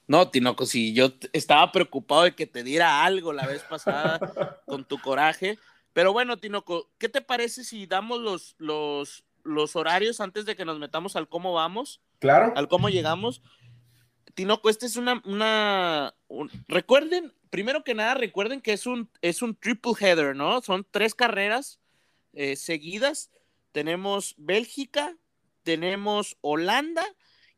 [0.08, 4.20] No, Tinoco, si yo estaba preocupado de que te diera algo la vez pasada
[4.66, 5.58] con tu coraje.
[5.94, 10.66] Pero bueno, Tinoco, ¿qué te parece si damos los, los, los horarios antes de que
[10.66, 12.02] nos metamos al cómo vamos?
[12.20, 12.54] Claro.
[12.56, 13.42] Al cómo llegamos.
[14.34, 16.14] Tinoco, este es una, una
[16.68, 20.62] recuerden, primero que nada, recuerden que es un, es un triple header, ¿no?
[20.62, 21.80] Son tres carreras
[22.34, 23.30] eh, seguidas.
[23.72, 25.16] Tenemos Bélgica,
[25.62, 27.06] tenemos Holanda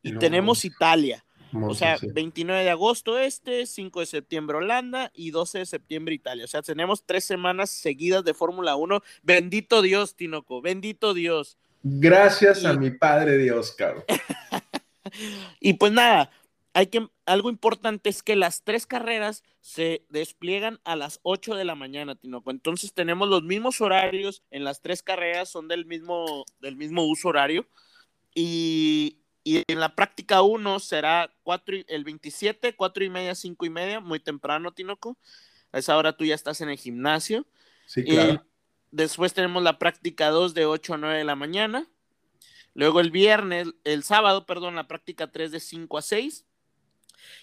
[0.02, 1.24] y tenemos Italia.
[1.52, 6.44] o sea, 29 de agosto este, 5 de septiembre Holanda y 12 de septiembre Italia.
[6.44, 9.00] O sea, tenemos tres semanas seguidas de Fórmula 1.
[9.22, 11.56] Bendito Dios, Tinoco, bendito Dios.
[11.82, 14.04] Gracias a mi Padre Dios, cabrón.
[15.60, 16.30] y pues nada,
[16.74, 21.64] hay que, algo importante es que las tres carreras se despliegan a las 8 de
[21.64, 22.50] la mañana, Tinoco.
[22.50, 27.28] Entonces tenemos los mismos horarios en las tres carreras, son del mismo, del mismo uso
[27.28, 27.68] horario.
[28.34, 34.00] Y, en la práctica 1 será cuatro, el 27, 4 y media, 5 y media,
[34.00, 35.16] muy temprano, Tinoco.
[35.70, 37.46] A esa hora tú ya estás en el gimnasio.
[37.86, 38.44] Sí, claro.
[38.90, 41.86] después tenemos la práctica 2 de 8 a 9 de la mañana.
[42.72, 46.46] Luego el viernes, el sábado, perdón, la práctica 3 de 5 a 6.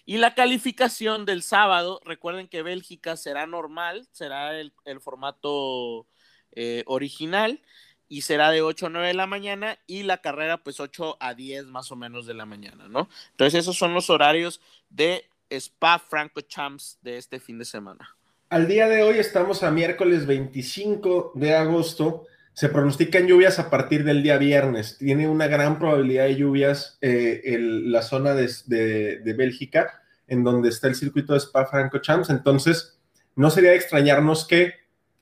[0.05, 6.07] Y la calificación del sábado, recuerden que Bélgica será normal, será el, formato
[6.51, 7.61] eh, original
[8.07, 11.33] y será de 8 a 9 de la mañana y la carrera pues 8 a
[11.33, 13.07] 10 más o menos de la mañana, ¿no?
[13.31, 18.17] Entonces esos son los horarios de Spa Franco Champs de este fin de semana.
[18.49, 24.03] Al día de hoy estamos a miércoles 25 de agosto se pronostican lluvias a partir
[24.03, 24.97] del día viernes.
[24.97, 30.95] Tiene una gran probabilidad de lluvias eh, la zona de, Bélgica, en donde está el
[30.95, 32.29] circuito de Spa-Francorchamps.
[32.29, 32.99] Entonces,
[33.35, 34.75] no sería de extrañarnos que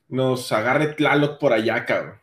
[0.08, 2.20] nos agarre Tlaloc por allá, cabrón.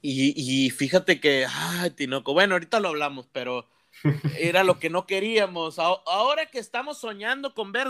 [0.00, 3.66] Y, fíjate que, ay, Tinoco, bueno, ahorita lo hablamos, pero
[4.38, 5.78] era lo que no queríamos.
[5.78, 7.88] Ahora que estamos soñando con ver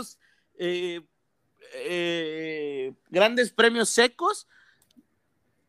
[0.57, 1.01] eh,
[1.73, 4.47] eh, grandes premios secos,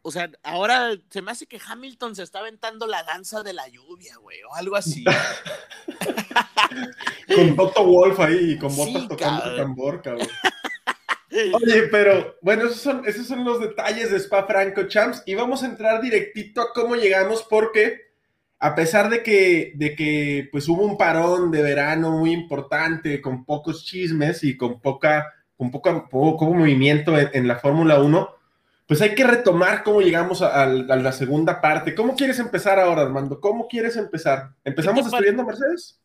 [0.06, 3.66] o sea, ahora se me hace que Hamilton se está aventando la danza de la
[3.68, 5.02] lluvia, güey, o algo así.
[7.34, 10.28] con Toto Wolf ahí, con botas tocando el tambor, cabrón.
[11.54, 15.62] Oye, pero bueno, esos son, esos son los detalles de Spa Franco Champs y vamos
[15.62, 18.12] a entrar directito a cómo llegamos porque
[18.58, 23.46] a pesar de que, de que pues hubo un parón de verano muy importante con
[23.46, 28.43] pocos chismes y con poca, con poca, poco, movimiento en, en la Fórmula 1,
[28.86, 31.94] pues hay que retomar cómo llegamos a, la segunda parte.
[31.94, 33.40] ¿Cómo quieres empezar ahora, Armando?
[33.40, 34.50] ¿Cómo quieres empezar?
[34.62, 36.00] ¿Empezamos destruyendo Mercedes?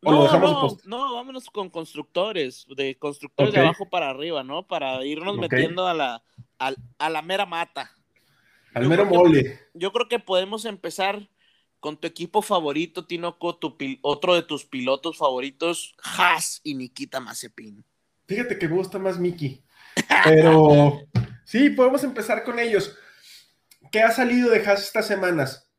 [0.00, 4.66] no, no, no, vámonos con constructores, de constructores de abajo para arriba, ¿no?
[4.66, 6.22] Para irnos metiendo a la,
[6.58, 7.90] a, la mera mata.
[8.74, 9.58] Al mero mole.
[9.74, 11.28] yo creo que podemos empezar
[11.80, 17.84] con tu equipo favorito, Tinoco, tu otro de tus pilotos favoritos, Haas y Nikita Mazepin.
[18.26, 19.62] Fíjate que me gusta más Miki.
[20.24, 21.02] Pero
[21.48, 22.94] Sí, podemos empezar con ellos.
[23.90, 25.70] ¿Qué ha salido de Haas estas semanas?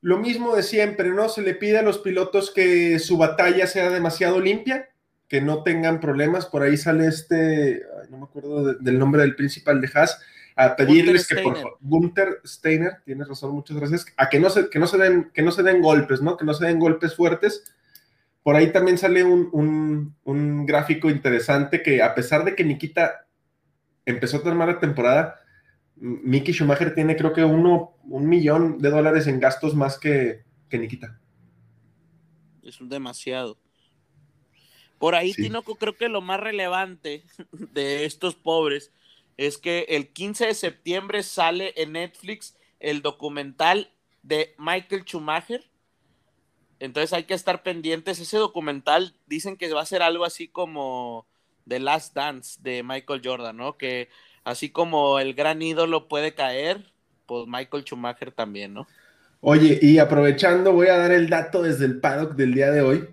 [0.00, 1.28] Lo mismo de siempre, ¿no?
[1.28, 4.88] Se le pide a los pilotos que su batalla sea demasiado limpia,
[5.28, 6.46] que no tengan problemas.
[6.46, 10.20] Por ahí sale este, no me acuerdo del nombre del principal de Haas,
[10.56, 14.68] a pedirles que por favor, Gunther Steiner, tienes razón, muchas gracias, a que no se,
[14.68, 16.36] que no se den, que no se den golpes, ¿no?
[16.36, 17.72] Que no se den golpes fuertes.
[18.42, 23.24] Por ahí también sale un, un gráfico interesante que a pesar de que Nikita
[24.06, 25.40] empezó a tomar la temporada,
[25.96, 30.78] Mickey Schumacher tiene creo que uno, un millón de dólares en gastos más que, que
[30.78, 31.18] Nikita.
[32.62, 33.58] Es demasiado.
[34.98, 37.24] Por ahí, Tinoco, creo que lo más relevante
[37.72, 38.92] de estos pobres
[39.36, 43.90] es que el 15 de septiembre sale en Netflix el documental
[44.22, 45.64] de Michael Schumacher.
[46.78, 48.18] Entonces hay que estar pendientes.
[48.18, 51.26] Ese documental dicen que va a ser algo así como
[51.68, 53.76] The Last Dance de Michael Jordan, ¿no?
[53.76, 54.08] Que
[54.44, 56.92] así como el gran ídolo puede caer,
[57.26, 58.86] pues Michael Schumacher también, ¿no?
[59.40, 63.08] Oye, y aprovechando, voy a dar el dato desde el paddock del día de hoy,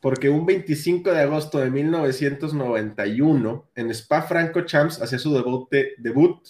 [0.00, 6.40] porque un 25 de agosto de 1991, en Spa Franco Champs hacía su debut, debut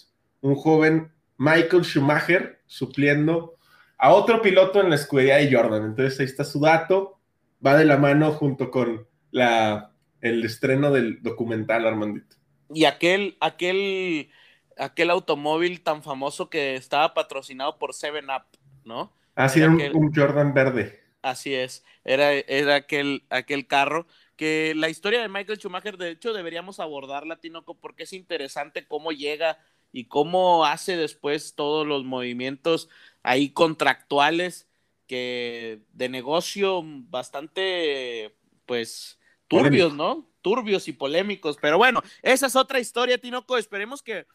[0.41, 3.57] un joven Michael Schumacher supliendo
[3.99, 5.85] a otro piloto en la escudería de Jordan.
[5.85, 7.19] Entonces ahí está su dato,
[7.65, 12.37] va de la mano junto con la, el estreno del documental, Armandito.
[12.73, 14.31] Y aquel, aquel,
[14.77, 18.45] aquel automóvil tan famoso que estaba patrocinado por Seven Up,
[18.85, 19.13] ¿no?
[19.35, 21.01] Así era un, Jordan verde.
[21.23, 24.07] Así es, era, era aquel, aquel carro
[24.39, 29.11] que la historia de Michael Schumacher, de hecho, deberíamos abordarla, Tinoco, porque es interesante cómo
[29.11, 29.59] llega
[29.91, 32.89] y cómo hace después todos los movimientos
[33.25, 34.69] ahí contractuales
[35.09, 39.18] que de negocio bastante, pues,
[39.49, 40.29] turbios, ¿no?
[40.43, 41.57] Turbios y polémicos.
[41.61, 43.59] Pero bueno, esa es otra historia, Tinoco.
[43.59, 44.27] Esperemos que,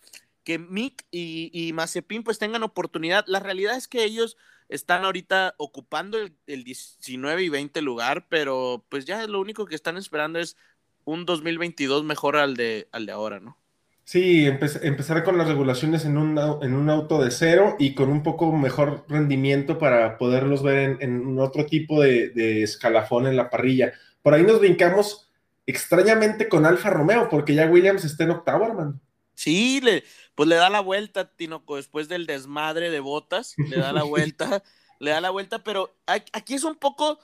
[0.43, 3.23] que Mick y, y Mazepin pues tengan oportunidad.
[3.27, 4.37] La realidad es que ellos
[4.69, 9.75] están ahorita ocupando el, el 19 y 20 lugar, pero pues ya lo único que
[9.75, 10.57] están esperando es
[11.05, 13.57] un 2022 mejor al de, al de ahora, ¿no?
[14.05, 18.21] Sí, empezar con las regulaciones en un, en un auto de cero y con un
[18.21, 23.93] poco mejor rendimiento para poderlos ver en, otro tipo de, escalafón en la parrilla.
[24.23, 25.29] Por ahí nos brincamos
[25.67, 28.99] extrañamente con Alfa Romeo, porque ya Williams está en octavo, hermano.
[29.35, 33.93] Sí, le, pues le da la vuelta, Tinoco, después del desmadre de botas, le da
[33.93, 34.63] la vuelta,
[34.99, 37.19] le da la vuelta, pero aquí es un poco,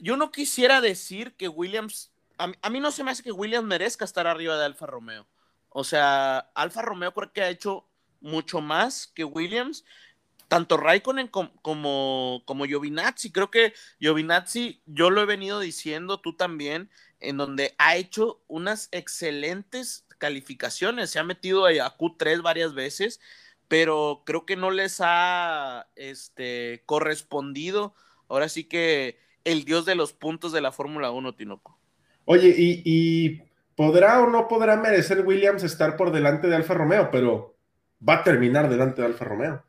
[0.00, 3.68] yo no quisiera decir que Williams, a, a mí no se me hace que Williams
[3.68, 5.26] merezca estar arriba de Alfa Romeo
[5.78, 7.86] o sea, Alfa Romeo creo que ha hecho
[8.22, 9.84] mucho más que Williams,
[10.48, 13.32] tanto Raikkonen como, como, Giovinazzi.
[13.32, 18.88] Creo que Giovinazzi, yo lo he venido diciendo, tú también, en donde ha hecho unas
[18.92, 21.10] excelentes calificaciones.
[21.10, 23.20] Se ha metido a Q3 varias veces,
[23.68, 27.94] pero creo que no les ha este, correspondido.
[28.28, 31.78] Ahora sí que el dios de los puntos de la Fórmula 1, Tinoco.
[32.24, 33.42] Oye, y
[33.76, 37.56] podrá o no podrá merecer Williams estar por delante de Alfa Romeo, pero
[38.06, 39.65] va a terminar delante de Alfa Romeo.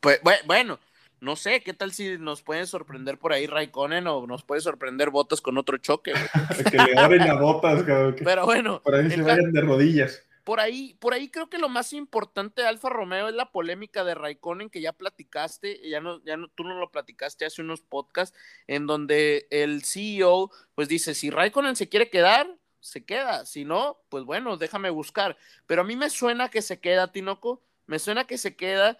[0.00, 0.78] Pues bueno,
[1.20, 5.10] no sé, ¿qué tal si nos pueden sorprender por ahí Raikkonen o nos puede sorprender
[5.10, 6.12] Botas con otro choque?
[6.70, 7.84] que le abren a Botas,
[8.24, 8.82] Pero bueno.
[8.82, 10.22] Por ahí se vayan de rodillas.
[10.44, 14.02] Por ahí, por ahí creo que lo más importante de Alfa Romeo es la polémica
[14.02, 17.82] de Raikkonen que ya platicaste, ya no, ya no, tú no lo platicaste hace unos
[17.82, 18.34] podcasts,
[18.66, 22.48] en donde el CEO pues dice, si Raikkonen se quiere quedar,
[22.80, 23.44] se queda.
[23.44, 25.36] Si no, pues bueno, déjame buscar.
[25.66, 27.62] Pero a mí me suena que se queda, Tinoco.
[27.86, 28.98] Me suena que se queda.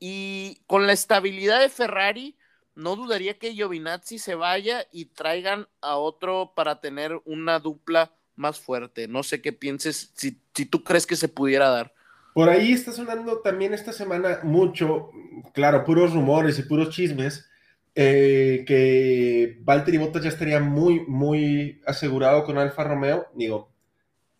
[0.00, 2.36] Y con la estabilidad de Ferrari,
[2.74, 8.58] no dudaría que Giovinazzi se vaya y traigan a otro para tener una dupla más
[8.58, 9.06] fuerte.
[9.06, 11.94] No sé qué pienses, si, si tú crees que se pudiera dar.
[12.32, 15.10] Por ahí está sonando también esta semana mucho,
[15.52, 17.50] claro, puros rumores y puros chismes
[17.94, 23.26] eh, que Valtteri Bottas ya estaría muy, muy asegurado con Alfa Romeo.
[23.34, 23.69] Digo,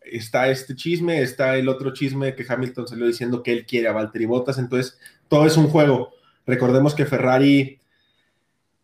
[0.02, 3.92] está este chisme, está el otro chisme que Hamilton salió diciendo que él quiere a
[3.92, 6.12] Valtteri Bottas, entonces todo es un juego.
[6.46, 7.80] Recordemos que Ferrari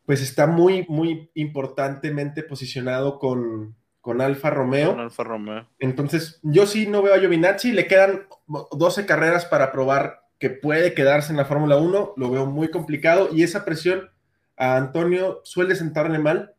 [0.04, 4.96] pues está muy, muy importantemente posicionado con, con Alfa Romeo.
[4.96, 5.66] Alfa Romeo.
[5.80, 8.26] Entonces, yo sí no veo a Giovinazzi, le quedan
[8.70, 13.30] 12 carreras para probar que puede quedarse en la Fórmula 1, lo veo muy complicado
[13.32, 14.10] y esa presión
[14.56, 16.54] a Antonio suele sentarle mal.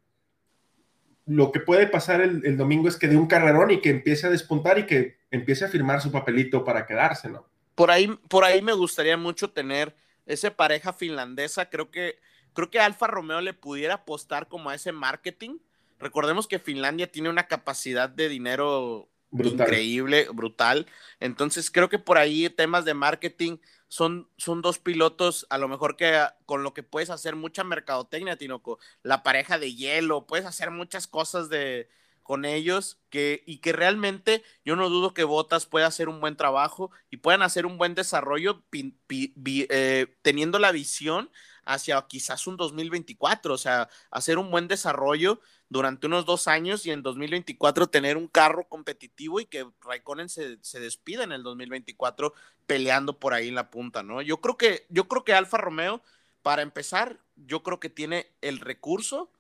[1.27, 4.29] Lo que puede pasar el, domingo es que dé un carrerón y que empiece a
[4.29, 7.45] despuntar y que empiece a firmar su papelito para quedarse, ¿no?
[7.75, 11.69] Por ahí, por ahí me gustaría mucho tener esa pareja finlandesa.
[11.69, 12.17] Creo que,
[12.53, 15.57] creo que Alfa Romeo le pudiera apostar como a ese marketing.
[15.99, 20.87] Recordemos que Finlandia tiene una capacidad de dinero increíble, brutal.
[21.19, 25.95] Entonces creo que por ahí temas de marketing son, son dos pilotos, a lo mejor
[25.95, 30.71] que con lo que puedes hacer mucha mercadotecnia, Tinoco, la pareja de hielo, puedes hacer
[30.71, 31.89] muchas cosas de,
[32.27, 36.35] con ellos que, y que realmente yo no dudo que Botas pueda hacer un buen
[36.35, 38.65] trabajo y puedan hacer un buen desarrollo
[39.09, 41.31] eh, teniendo la visión
[41.63, 45.39] hacia quizás un 2024, o sea, hacer un buen desarrollo
[45.69, 50.57] durante unos dos años y en 2024 tener un carro competitivo y que Raikkonen se,
[50.61, 52.33] se despida en el 2024
[52.65, 54.21] peleando por ahí en la punta, ¿no?
[54.21, 56.01] Yo creo que, yo creo que Alfa Romeo,
[56.41, 59.31] para empezar, yo creo que tiene el recurso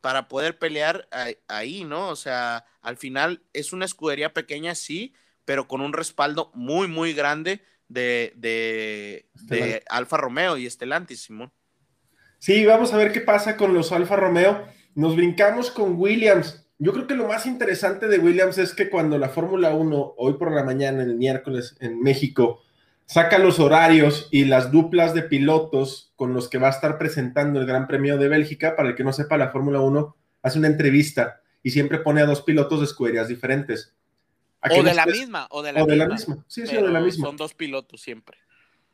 [0.00, 1.08] para poder pelear
[1.48, 2.08] ahí, ¿no?
[2.08, 5.14] O sea, al final es una escudería pequeña, sí,
[5.44, 11.52] pero con un respaldo muy, muy grande de, de, de Alfa Romeo y Estelantis, Simón.
[12.38, 14.66] Sí, vamos a ver qué pasa con los Alfa Romeo.
[14.94, 16.66] Nos brincamos con Williams.
[16.78, 20.34] Yo creo que lo más interesante de Williams es que cuando la Fórmula 1, hoy
[20.34, 22.62] por la mañana, el miércoles en México,
[23.06, 27.60] saca los horarios y las duplas de pilotos con los que va a estar presentando
[27.60, 30.68] el Gran Premio de Bélgica, para el que no sepa, la Fórmula 1 hace una
[30.68, 33.94] entrevista y siempre pone a dos pilotos de escuderías diferentes.
[34.62, 35.92] O de la misma, o de la, o misma.
[35.92, 36.44] de la misma.
[36.46, 37.26] Sí, sí, o de la misma.
[37.26, 38.38] Son dos pilotos siempre.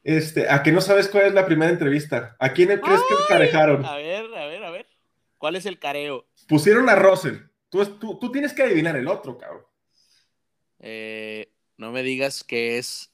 [0.03, 2.37] Este, a que no sabes cuál es la primera entrevista.
[2.39, 3.85] ¿A quién crees que emparejaron?
[3.85, 4.87] A ver, a ver, a ver.
[5.47, 6.27] ¿Cuál es el careo?
[6.49, 7.37] Pusieron a Russell.
[7.69, 9.63] Tú, tú, tú tienes que adivinar el otro, cabrón.
[10.81, 13.13] Eh, no me digas que es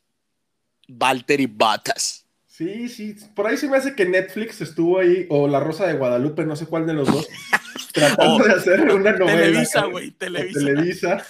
[0.89, 2.25] Valtteri Bottas.
[2.47, 3.15] Sí, sí.
[3.35, 6.57] Por ahí se me hace que Netflix estuvo ahí, o La Rosa de Guadalupe, no
[6.57, 7.29] sé cuál de los dos,
[7.93, 9.37] tratando Oh, de hacer una novela.
[9.37, 10.59] Televisa, güey, Televisa.
[10.59, 11.27] Televisa.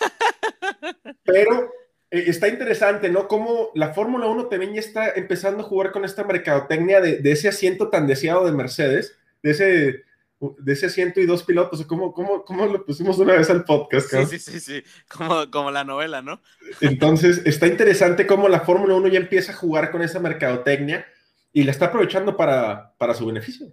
[1.24, 1.72] Pero
[2.12, 3.26] eh, está interesante, ¿no?
[3.26, 7.32] Cómo la Fórmula 1 también ya está empezando a jugar con esta mercadotecnia de, de
[7.32, 10.11] ese asiento tan deseado de Mercedes, de ese,
[10.58, 11.84] de ese asiento y dos pilotos.
[11.86, 14.06] ¿Cómo, cómo, cómo lo pusimos una vez al podcast?
[14.06, 14.30] Sí, cabrón?
[14.30, 14.82] sí, sí, sí.
[15.08, 16.42] Como, como la novela, ¿no?
[16.80, 21.06] Entonces, está interesante cómo la Fórmula 1 ya empieza a jugar con esa mercadotecnia
[21.52, 23.72] y la está aprovechando para, para su beneficio.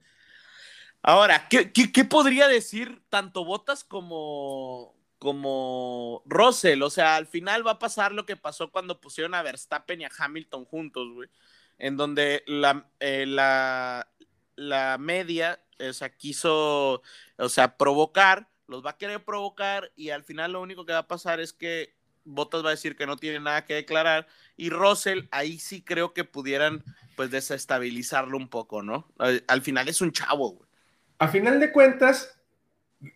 [1.01, 6.81] Ahora, ¿qué, qué, qué podría decir tanto Bottas como, como Russell?
[6.83, 10.05] O sea, al final va a pasar lo que pasó cuando pusieron a Verstappen y
[10.05, 11.29] a Hamilton juntos, güey.
[11.77, 14.09] En donde la, eh, la,
[14.57, 17.01] la media, o sea, quiso,
[17.37, 20.99] o sea, provocar, los va a querer provocar y al final lo único que va
[20.99, 24.69] a pasar es que Bottas va a decir que no tiene nada que declarar y
[24.69, 26.83] Russell ahí sí creo que pudieran
[27.15, 29.11] pues desestabilizarlo un poco, ¿no?
[29.17, 30.69] Al, al final es un chavo, güey.
[31.17, 32.39] A final de cuentas,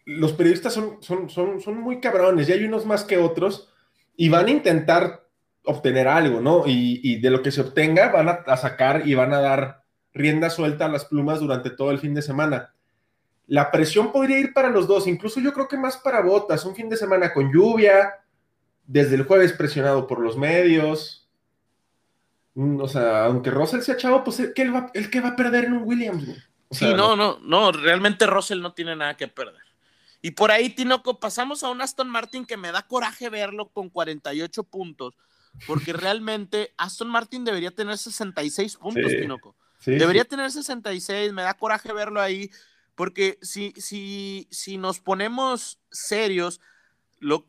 [0.06, 3.70] los periodistas son, son, son, son muy cabrones, y hay unos más que otros,
[4.16, 5.28] y van a intentar
[5.64, 6.64] obtener algo, ¿no?
[6.68, 9.83] Y, y de lo que se obtenga van a, a, sacar y van a dar
[10.14, 12.74] rienda suelta a las plumas durante todo el fin de semana.
[13.48, 16.76] La presión podría ir para los dos, incluso yo creo que más para Botas, un
[16.76, 18.14] fin de semana con lluvia,
[18.86, 21.30] desde el jueves presionado por los medios.
[22.56, 25.36] Mm, O sea, aunque Russell sea chavo, pues el que va, el que va a
[25.36, 26.26] perder en un Williams,
[26.74, 29.62] Sí, no, no, no, realmente Russell no tiene nada que perder.
[30.22, 33.90] Y por ahí, Tinoco, pasamos a un Aston Martin que me da coraje verlo con
[33.90, 35.16] 48 puntos,
[35.68, 39.56] porque realmente Aston Martin debería tener 66 puntos, Sí, Tinoco.
[39.84, 40.30] Sí, Debería sí.
[40.30, 42.52] tener 66, me da coraje verlo ahí,
[42.96, 46.60] porque si, si, si nos ponemos serios,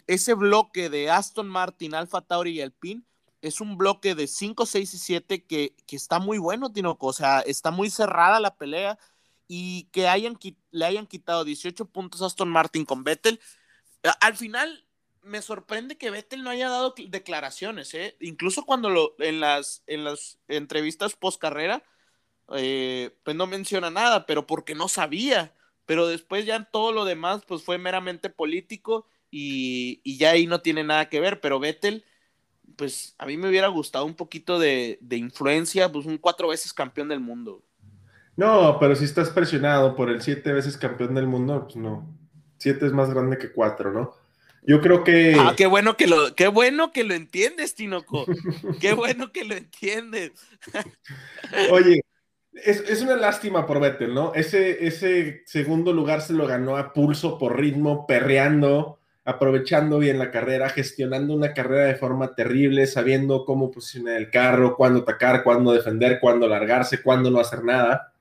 [0.06, 3.02] ese bloque de Aston Martin, Alfa Tauri y Alpine
[3.42, 7.08] es un bloque de 5, 6 y 7 que, que está muy bueno, Tinoco.
[7.08, 8.98] O sea, está muy cerrada la pelea
[9.46, 10.02] y que
[10.70, 13.38] le hayan quitado 18 puntos a Aston Martin con Vettel.
[14.20, 14.86] Al final,
[15.22, 18.16] me sorprende que Vettel no haya dado cl- declaraciones, ¿eh?
[18.20, 21.82] Incluso cuando en, las, en las entrevistas post carrera,
[22.56, 25.52] eh, pues no menciona nada, pero porque no sabía.
[25.86, 30.60] Pero después ya todo lo demás, pues fue meramente político y, y ya ahí no
[30.60, 31.40] tiene nada que ver.
[31.40, 32.04] Pero Vettel,
[32.76, 36.72] pues a mí me hubiera gustado un poquito de, de influencia, pues un cuatro veces
[36.72, 37.62] campeón del mundo.
[38.36, 42.08] No, pero si estás presionado por el siete veces campeón del mundo, pues no.
[42.58, 44.14] Siete es más grande que cuatro, ¿no?
[44.66, 45.36] Yo creo que.
[45.38, 48.24] Ah, qué bueno que lo, qué bueno que lo entiendes, Tinoco.
[48.80, 50.32] Qué bueno que lo entiendes.
[51.70, 52.02] Oye,
[52.54, 54.32] es, es una lástima por Vettel, ¿no?
[54.34, 60.30] Ese, ese segundo lugar se lo ganó a pulso, por ritmo, perreando, aprovechando bien la
[60.30, 65.72] carrera, gestionando una carrera de forma terrible, sabiendo cómo posicionar el carro, cuándo atacar, cuándo
[65.72, 68.12] defender, cuándo largarse, cuándo no hacer nada.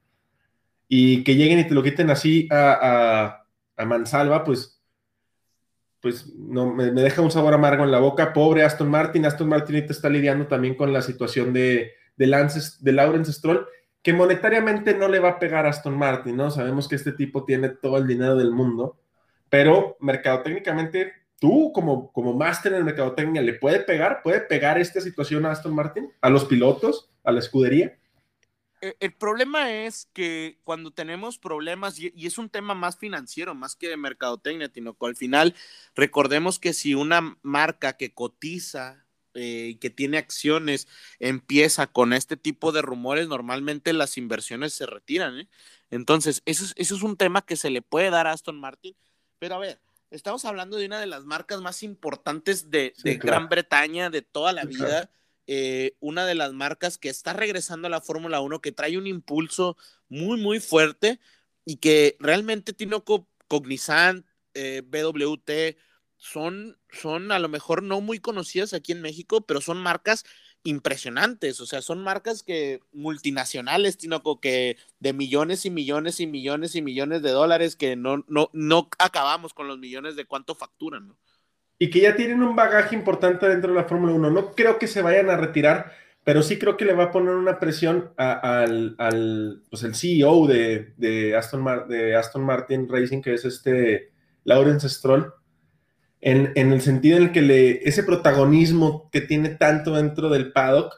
[0.88, 3.46] Y que lleguen y te lo quiten así a, a,
[3.78, 4.82] a mansalva, pues,
[6.00, 8.34] pues no, me, deja un sabor amargo en la boca.
[8.34, 9.26] Pobre Aston Martin.
[9.26, 13.65] Aston Martin está lidiando también con la situación de, de, Lance, de Lawrence Stroll,
[14.03, 16.51] que monetariamente no le va a pegar a Aston Martin, ¿no?
[16.51, 18.99] Sabemos que este tipo tiene todo el dinero del mundo,
[19.49, 24.21] pero mercadotécnicamente, tú como, como máster en mercadotecnia, ¿le puede pegar?
[24.21, 26.12] ¿Puede pegar esta situación a Aston Martin?
[26.19, 27.12] ¿A los pilotos?
[27.23, 27.97] ¿A la escudería?
[28.81, 33.77] El, el problema es que cuando tenemos problemas, y, es un tema más financiero, más
[33.77, 35.56] que de mercadotecnia, Tinoco, al final
[35.95, 39.02] recordemos que si una marca que cotiza
[39.36, 40.88] eh, que tiene acciones
[41.19, 45.40] empieza con este tipo de rumores, normalmente las inversiones se retiran.
[45.40, 45.50] ¿eh?
[45.90, 48.96] Entonces, eso es, eso es un tema que se le puede dar a Aston Martin.
[49.40, 49.79] Pero a ver,
[50.12, 53.38] estamos hablando de una de las marcas más importantes de, Sí, de claro.
[53.40, 54.88] Gran Bretaña de toda la Sí, vida.
[54.88, 55.10] claro.
[55.48, 59.08] Eh, una de las marcas que está regresando a la Fórmula 1, que trae un
[59.08, 59.75] impulso
[60.08, 61.19] muy, muy fuerte
[61.65, 64.25] y que realmente Tinoco, Cognizant,
[64.86, 65.75] BWT,
[66.24, 70.24] son, son a lo mejor no muy conocidas aquí en México, pero son marcas
[70.63, 76.76] impresionantes, o sea, son marcas que multinacionales, Tinoco, que de millones y millones y millones
[76.76, 81.10] y millones de dólares que no, no, no acabamos con los millones de cuánto facturan,
[81.10, 81.17] ¿no?
[81.78, 84.32] Y que ya tienen un bagaje importante dentro de la Fórmula 1.
[84.32, 85.92] No creo que se vayan a retirar,
[86.24, 90.94] pero sí creo que le va a poner una presión al, pues el CEO de,
[90.96, 94.13] de, Aston, de Aston Martin Racing, que es este
[94.46, 95.34] Lawrence Stroll,
[96.26, 100.96] en, el sentido en el que le, ese protagonismo que tiene tanto dentro del paddock,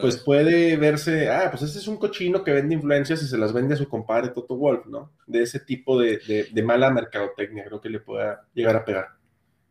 [0.00, 3.52] pues puede verse, ah, pues ese es un cochino que vende influencias y se las
[3.52, 5.12] vende a su compadre Toto Wolf, ¿no?
[5.26, 9.08] De ese tipo de, de mala mercadotecnia, creo que le pueda llegar a pegar.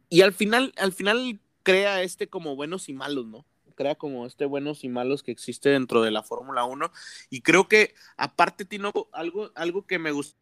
[0.09, 3.45] Y al final, al final crea este como buenos y malos, ¿no?
[3.75, 6.91] crea como este buenos y malos que existe dentro de la Fórmula 1.
[7.31, 10.37] Y creo que aparte, Tino, algo, algo que me gusta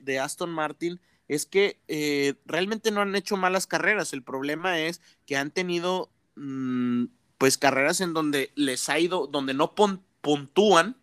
[0.00, 4.12] de, Aston Martin es que eh, realmente no han hecho malas carreras.
[4.12, 7.06] El problema es que han tenido mm,
[7.38, 9.74] pues carreras en donde les ha ido, donde no
[10.20, 10.96] puntúan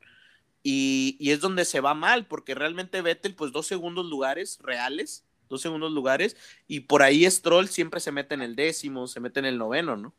[0.64, 5.26] y, y, es donde se va mal, porque realmente Vettel, pues dos segundos lugares reales,
[5.50, 9.42] dos segundos lugares, y por ahí Stroll siempre se mete en el décimo, se mete
[9.42, 10.14] en el noveno, ¿no?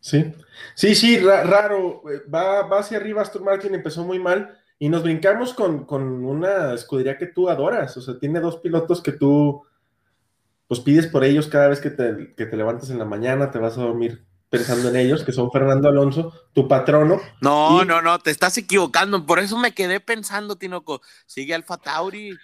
[0.00, 0.32] Sí,
[0.74, 2.02] sí, sí, raro.
[2.10, 5.86] Eh, va, va hacia arriba Aston Martin, empezó muy mal y nos brincamos con,
[6.24, 7.96] una escudería que tú adoras.
[7.96, 9.62] O sea, tiene dos pilotos que tú
[10.66, 13.58] pues pides por ellos cada vez que te, que te levantas en la mañana, te
[13.58, 17.20] vas a dormir pensando en ellos, que son Fernando Alonso, tu patrono.
[17.40, 19.24] No, no, no, te estás equivocando.
[19.26, 21.00] Por eso me quedé pensando, Tinoco.
[21.26, 22.36] Sigue Alfa Tauri.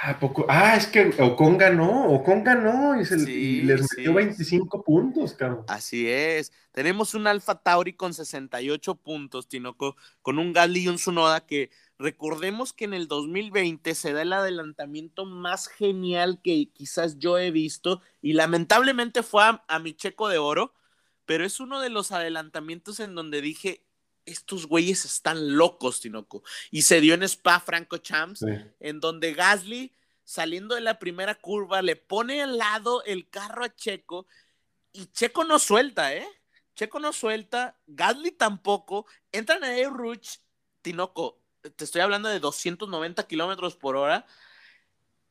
[0.00, 0.46] Ah, poco.
[0.48, 5.64] Ah, es que Ocon ganó, Ocon ganó y, les metió 25 puntos, cabrón.
[5.68, 6.50] Así es.
[6.72, 11.70] Tenemos un Alfa Tauri con 68 puntos, Tinoco, con un Gali y un Sunoda que
[11.98, 17.50] recordemos que en el 2020 se da el adelantamiento más genial que quizás yo he
[17.50, 20.72] visto y lamentablemente fue a, a mi checo de oro,
[21.26, 23.84] pero es uno de los adelantamientos en donde dije,
[24.26, 26.42] estos güeyes están locos, Tinoco.
[26.70, 28.44] Y se dio en Spa Franco Champs,
[28.80, 29.94] en donde Gasly,
[30.24, 34.26] saliendo de la primera curva, le pone al lado el carro a Checo
[34.92, 36.26] y Checo no suelta, ¿eh?
[36.74, 39.06] Checo no suelta, Gasly tampoco.
[39.30, 40.38] Entran a Ruch,
[40.82, 41.40] Tinoco,
[41.76, 44.26] te estoy hablando de 290 kilómetros por hora.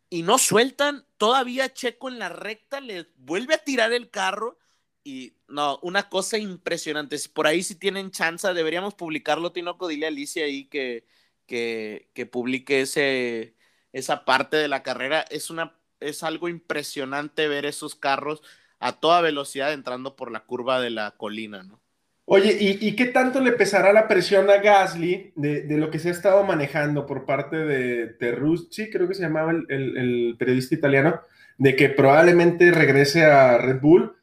[0.10, 4.58] Y no sueltan, todavía Checo en la recta le vuelve a tirar el carro
[5.04, 7.18] y no, una cosa impresionante.
[7.34, 9.88] Por ahí si tienen chance, deberíamos publicarlo, Tinoco.
[9.88, 11.06] Dile Alicia ahí que,
[11.46, 13.56] que, que, publique ese,
[13.94, 15.26] esa parte de la carrera.
[15.30, 18.42] Es, una, es algo impresionante ver esos carros
[18.80, 21.82] a toda velocidad entrando por la curva de la colina, ¿no?
[22.26, 26.12] Oye, ¿y, qué tanto le pesará la presión a Gasly de, lo que se ha
[26.12, 31.20] estado manejando por parte de Terruzzi, creo que se llamaba el, el periodista italiano,
[31.58, 34.16] de que probablemente regrese a Red Bull?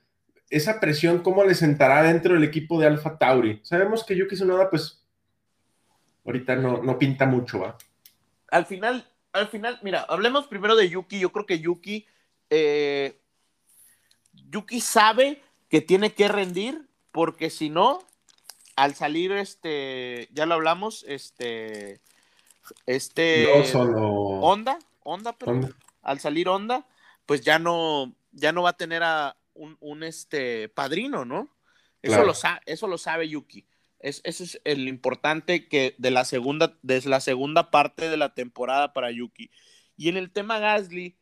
[0.50, 3.60] Esa presión, ¿cómo le sentará dentro del equipo de Alfa Tauri?
[3.62, 5.04] Sabemos que Yuki Tsunoda, pues,
[6.24, 7.76] ahorita no, no pinta mucho, ¿va?
[8.50, 11.18] Al final, al final, mira, hablemos primero de Yuki.
[11.18, 12.06] Yo creo que Yuki,
[12.50, 13.20] eh,
[14.32, 18.02] Yuki sabe que tiene que rendir, porque si no,
[18.76, 22.00] al salir, este, ya lo hablamos, este,
[22.86, 25.60] este, Honda, Honda, pero
[26.02, 26.86] al salir Honda,
[27.26, 31.48] pues ya no, ya no va a tener a, un, este padrino, ¿no?
[32.02, 32.32] Eso, lo
[32.66, 33.66] eso lo sabe Yuki.
[33.98, 38.34] Es, eso es el importante que de la segunda, desde la segunda parte de la
[38.34, 39.50] temporada para Yuki.
[39.96, 41.16] Y en el tema Gasly,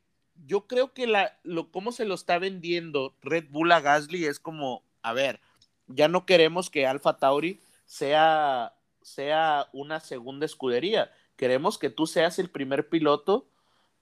[0.44, 4.38] yo creo que la, lo, cómo se lo está vendiendo Red Bull a Gasly es
[4.38, 5.40] como, a ver,
[5.86, 11.10] ya no queremos que Alfa Tauri sea, sea una segunda escudería.
[11.36, 13.48] Queremos que tú seas el primer piloto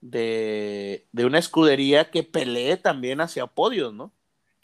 [0.00, 4.12] de, de una escudería que pelee también hacia podios, ¿no?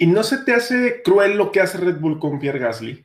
[0.01, 3.05] ¿Y no se te hace cruel lo que hace Red Bull con Pierre Gasly?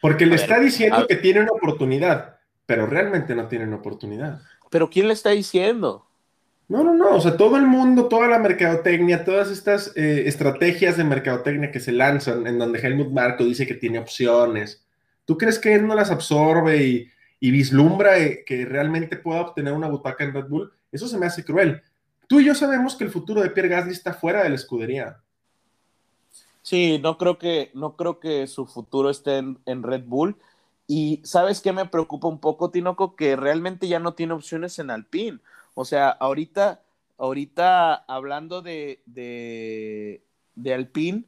[0.00, 4.40] Porque le está diciendo que tiene una oportunidad, pero realmente no tiene una oportunidad.
[4.70, 6.06] ¿Pero quién le está diciendo?
[6.68, 7.16] No, no, no.
[7.16, 11.80] O sea, todo el mundo, toda la mercadotecnia, todas estas eh, estrategias de mercadotecnia que
[11.80, 14.86] se lanzan, en donde Helmut Marco dice que tiene opciones.
[15.24, 17.10] ¿Tú crees que él no las absorbe y,
[17.40, 20.72] y vislumbra eh, que realmente pueda obtener una butaca en Red Bull?
[20.92, 21.82] Eso se me hace cruel.
[22.28, 25.19] Tú y yo sabemos que el futuro de Pierre Gasly está fuera de la escudería.
[26.62, 30.36] Sí, no creo que, no creo que su futuro esté en, Red Bull.
[30.86, 34.90] Y sabes qué me preocupa un poco, Tinoco, que realmente ya no tiene opciones en
[34.90, 35.40] Alpine.
[35.74, 36.82] O sea, ahorita,
[37.18, 40.22] ahorita hablando de, de,
[40.56, 41.24] de Alpine,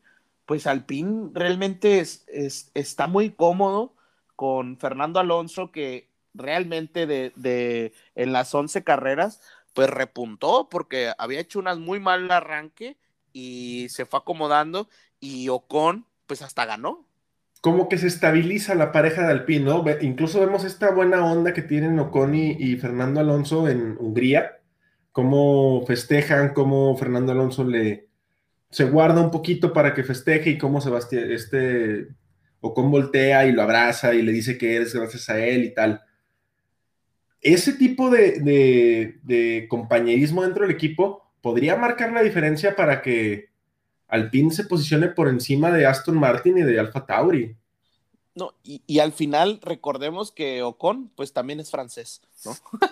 [0.47, 2.27] pues Alpine realmente es,
[2.75, 3.95] está muy cómodo
[4.37, 9.41] con Fernando Alonso, que realmente de, de, en las 11 carreras,
[9.75, 12.97] pues repuntó porque había hecho unas muy mal arranque
[13.33, 14.89] y se fue acomodando
[15.23, 17.07] y Ocon, pues hasta ganó.
[17.61, 19.85] como que se estabiliza la pareja de Alpine, ¿no?
[20.01, 24.59] incluso vemos esta buena onda que tienen Ocon y, Fernando Alonso en Hungría,
[25.13, 28.09] cómo festejan, cómo Fernando Alonso le
[28.71, 32.09] se guarda un poquito para que festeje y cómo Sebastián, este,
[32.61, 36.03] Ocon voltea y lo abraza y le dice que es gracias a él y tal.
[37.41, 38.41] Ese tipo de,
[39.23, 43.52] de compañerismo dentro del equipo podría marcar la diferencia para que
[44.13, 47.57] Alpine se posicione por encima de Aston Martin y de Alfa Tauri.
[48.35, 52.53] No, y, al final recordemos que Ocon, pues también es francés, ¿no?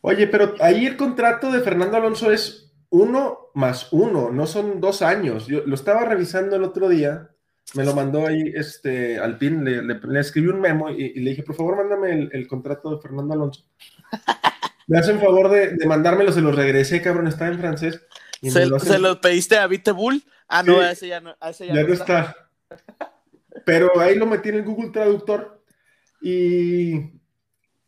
[0.00, 5.02] Oye, pero ahí el contrato de Fernando Alonso es uno más uno, no son dos
[5.02, 5.46] años.
[5.46, 7.30] Yo lo estaba revisando el otro día,
[7.74, 11.56] me lo mandó ahí este Alpine, le, le, escribí un memo y, le dije, por
[11.56, 13.64] favor, mándame el, contrato de Fernando Alonso.
[14.86, 18.02] Me hacen favor de, de mandármelo, se los regresé, cabrón, está en francés.
[18.50, 20.22] ¿Se, lo, ¿Se, lo pediste a Bull?
[20.48, 22.36] Ah, no, ese ya no, ese ya, no está.
[23.64, 25.62] Pero ahí lo metí en el Google Traductor
[26.20, 26.94] y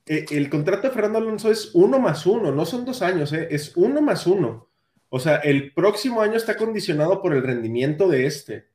[0.07, 3.49] eh, el contrato de Fernando Alonso es uno más uno, no son dos años, eh,
[3.51, 4.69] es uno más uno.
[5.09, 8.69] O sea, el próximo año está condicionado por el rendimiento de este.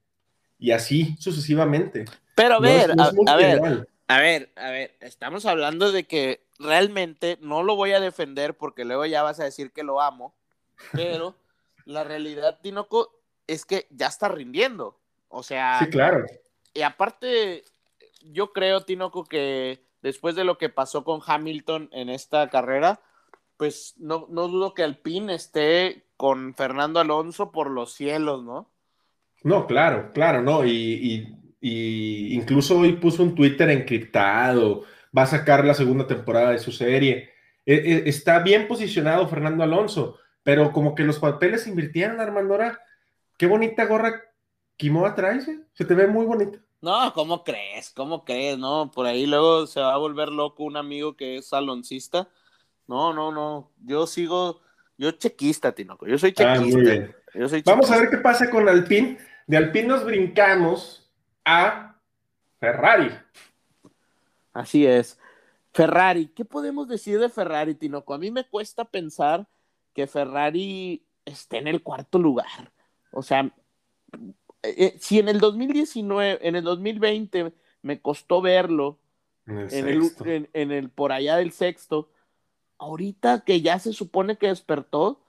[0.59, 2.05] Y así sucesivamente.
[2.35, 7.63] Pero a ver, a, ver, a ver, a ver, estamos hablando de que realmente no
[7.63, 10.33] lo voy a defender porque luego ya vas a decir que lo amo,
[10.93, 11.35] pero
[11.85, 14.99] la realidad, Tinoco, es que ya está rindiendo.
[15.27, 15.79] O sea.
[15.79, 16.25] Sí, claro.
[16.73, 17.63] Y aparte,
[18.23, 23.01] yo creo, Tinoco, que después de lo que pasó con Hamilton en esta carrera,
[23.57, 28.71] pues no, no dudo que Alpine esté con Fernando Alonso por los cielos, ¿no?
[29.43, 30.65] No, claro, claro, no.
[30.65, 34.83] Y, incluso hoy puso un Twitter encriptado,
[35.15, 37.29] va a sacar la segunda temporada de su serie.
[37.65, 42.79] E, e, está bien posicionado Fernando Alonso, pero como que los papeles se invirtieron, Armandora
[43.41, 44.21] Qué bonita gorra
[44.77, 45.59] Kimoa traes, ¿eh?
[45.73, 46.59] Se te ve muy bonita.
[46.79, 47.89] No, ¿cómo crees?
[47.89, 48.55] ¿Cómo crees?
[48.59, 52.29] No, por ahí luego se va a volver loco un amigo que es saloncista.
[52.85, 53.71] No, no, no.
[53.83, 54.61] Yo sigo,
[54.95, 56.05] yo chequista, Tinoco.
[56.05, 57.71] Yo soy ah, chequista.
[57.71, 59.17] Vamos a ver qué pasa con Alpine.
[59.47, 61.11] De Alpine nos brincamos
[61.43, 61.99] a
[62.59, 63.09] Ferrari.
[64.53, 65.19] Así es.
[65.73, 68.13] Ferrari, ¿qué podemos decir de Ferrari, Tinoco?
[68.13, 69.47] A mí me cuesta pensar
[69.93, 72.71] que Ferrari esté en el cuarto lugar.
[73.11, 73.51] O sea,
[74.63, 78.97] eh, eh, si en el 2019, en el 2020 me costó verlo,
[79.47, 82.09] en el, en, el, por allá del sexto,
[82.77, 85.19] ahorita que ya se supone que despertó,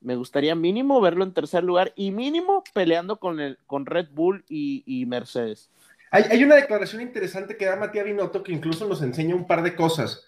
[0.00, 4.44] me gustaría mínimo verlo en tercer lugar y mínimo peleando con, el, con Red Bull
[4.48, 5.70] y, Mercedes.
[6.10, 9.62] Hay, hay, una declaración interesante que da Matías Binotto que incluso nos enseña un par
[9.62, 10.26] de cosas.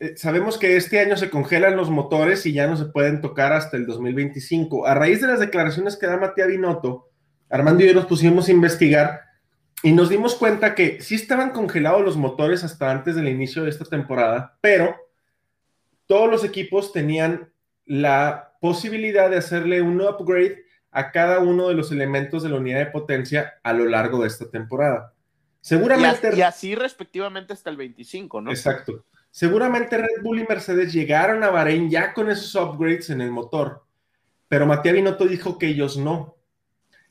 [0.00, 3.52] Eh, sabemos que este año se congelan los motores y ya no se pueden tocar
[3.52, 4.86] hasta el 2025.
[4.86, 7.10] A raíz de las declaraciones que da Matías Binotto,
[7.48, 9.20] Armando y yo nos pusimos a investigar
[9.82, 13.70] y nos dimos cuenta que sí estaban congelados los motores hasta antes del inicio de
[13.70, 14.96] esta temporada, pero
[16.06, 17.52] todos los equipos tenían
[17.84, 22.78] la posibilidad de hacerle un upgrade a cada uno de los elementos de la unidad
[22.78, 25.12] de potencia a lo largo de esta temporada.
[25.60, 26.30] Seguramente.
[26.36, 28.50] Y, así respectivamente hasta el 25, ¿no?
[28.50, 29.04] Exacto.
[29.34, 33.82] Seguramente Red Bull y Mercedes llegaron a Bahrein ya con esos upgrades en el motor,
[34.46, 36.36] pero Matías Binotto dijo que ellos no,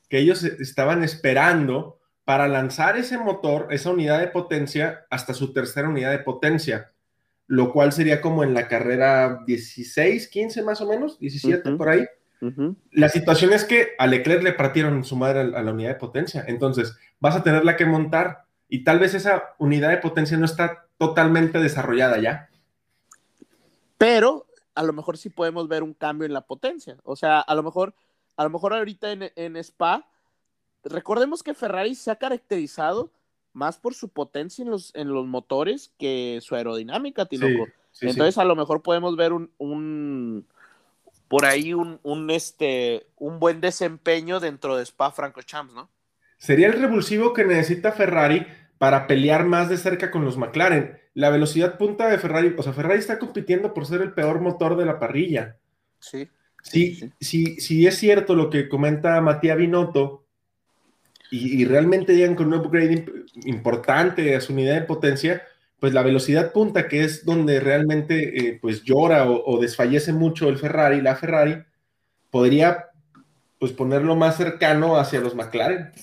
[0.08, 5.90] que ellos estaban esperando para lanzar ese motor, esa unidad de potencia, hasta su tercera
[5.90, 6.94] unidad de potencia,
[7.48, 12.06] lo cual sería como en la carrera 16, 15 más o menos, 17 por ahí.
[12.92, 16.46] La situación es que a Leclerc le partieron su madre a la unidad de potencia,
[16.48, 18.43] entonces vas a tenerla que montar
[18.74, 22.50] y tal vez esa unidad de potencia no está totalmente desarrollada ya.
[24.00, 26.98] Pero a lo mejor sí podemos ver un cambio en la potencia.
[27.04, 27.94] O sea, a lo mejor,
[28.36, 30.10] a lo mejor ahorita en, Spa,
[30.84, 33.12] recordemos que Ferrari se ha caracterizado
[33.54, 37.68] más por su potencia en los, en los motores que su aerodinámica, Tinoco.
[38.02, 40.48] Entonces a lo mejor podemos ver un, un
[41.28, 45.92] por ahí un, un, este, un buen desempeño dentro de Spa Franco Champs, ¿no?
[46.40, 48.46] Sería el revulsivo que necesita Ferrari
[48.84, 51.00] para pelear más de cerca con los McLaren.
[51.14, 54.76] La velocidad punta de Ferrari, o sea, Ferrari está compitiendo por ser el peor motor
[54.76, 55.56] de la parrilla.
[56.00, 56.28] Sí.
[56.62, 60.26] Sí, sí, sí, es cierto lo que comenta Matías Binotto
[61.32, 63.06] y, realmente llegan con un upgrade
[63.46, 65.44] importante a su unidad de potencia,
[65.80, 70.50] pues la velocidad punta, que es donde realmente eh, pues llora o, o, desfallece mucho
[70.50, 71.64] el Ferrari, la Ferrari,
[72.30, 72.88] podría
[73.60, 75.94] pues ponerlo más cercano hacia los McLaren.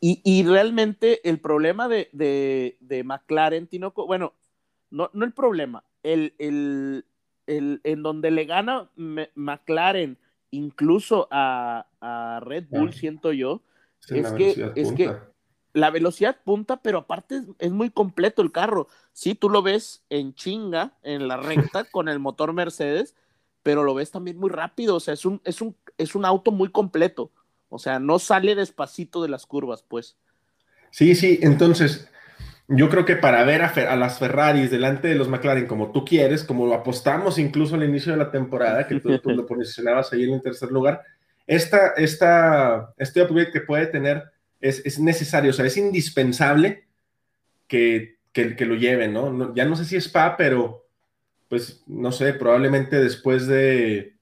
[0.00, 4.34] Y, realmente el problema de, de, McLaren, Tinoco, bueno,
[4.90, 7.04] no, no el problema, el, el,
[7.46, 10.18] en donde le gana McLaren
[10.50, 11.86] incluso a,
[12.42, 13.62] Red Bull, siento yo,
[14.08, 15.12] es que, es que
[15.76, 18.88] la velocidad punta, pero aparte es, muy completo el carro.
[19.12, 23.14] Sí, tú lo ves en chinga, en la recta, con el motor Mercedes,
[23.62, 24.96] pero lo ves también muy rápido.
[24.96, 27.30] O sea, es un, es un, es un auto muy completo.
[27.68, 30.16] O sea, no sale despacito de las curvas, pues.
[30.90, 32.08] Sí, sí, entonces
[32.68, 36.42] yo creo que para ver a, las Ferraris delante de los McLaren como tú quieres,
[36.42, 40.34] como lo apostamos incluso al inicio de la temporada, que tú, lo posicionabas ahí en
[40.34, 41.02] el tercer lugar,
[41.46, 44.24] esta, esta, este upgrade que puede tener
[44.60, 46.86] es, necesario, o sea, es indispensable
[47.68, 49.54] que, que, lo lleven, ¿no?
[49.54, 50.86] Ya no sé si es PA, pero
[51.48, 54.15] pues no sé, probablemente después de,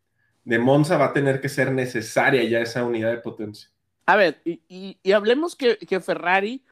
[0.44, 3.70] de Monza va a tener que ser necesaria ya esa unidad de potencia.
[4.06, 6.62] A ver, y, hablemos que, Ferrari,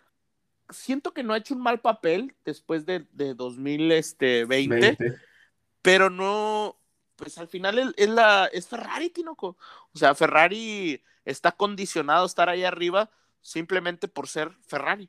[0.68, 4.96] siento que no ha hecho un mal papel después de, de 2020,
[5.80, 6.76] pero no,
[7.16, 9.56] pues al final es, la, es Ferrari, Tinoco.
[9.94, 13.10] O sea, Ferrari está condicionado a estar ahí arriba
[13.40, 15.08] simplemente por ser Ferrari.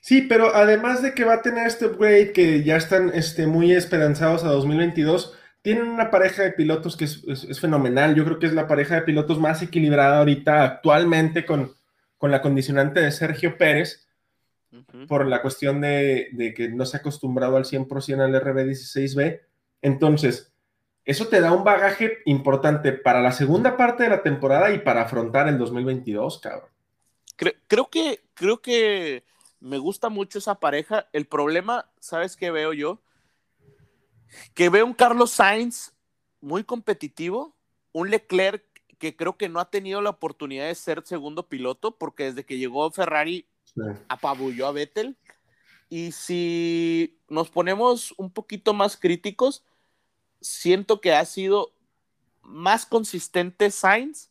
[0.00, 3.72] Sí, pero además de que va a tener este upgrade que ya están este, muy
[3.72, 8.14] esperanzados a 2022, tienen una pareja de pilotos que es, fenomenal.
[8.14, 11.74] Yo creo que es la pareja de pilotos más equilibrada ahorita actualmente con,
[12.16, 14.06] con la condicionante de Sergio Pérez,
[15.08, 19.40] por la cuestión de, de, que no se ha acostumbrado al 100% al RB16B.
[19.80, 20.52] Entonces,
[21.08, 25.02] eso te da un bagaje importante para la segunda parte de la temporada y para
[25.02, 26.68] afrontar el 2022, cabrón.
[27.66, 29.24] Creo, que, creo que
[29.58, 31.08] me gusta mucho esa pareja.
[31.14, 33.00] El problema, ¿sabes qué veo yo?
[34.54, 35.92] Que veo un Carlos Sainz
[36.40, 37.56] muy competitivo,
[37.92, 38.64] un Leclerc
[38.98, 42.58] que creo que no ha tenido la oportunidad de ser segundo piloto, porque desde que
[42.58, 43.46] llegó Ferrari
[44.08, 45.16] apabulló a Vettel.
[45.88, 49.64] Y si nos ponemos un poquito más críticos,
[50.40, 51.72] siento que ha sido
[52.42, 54.30] más consistente Sainz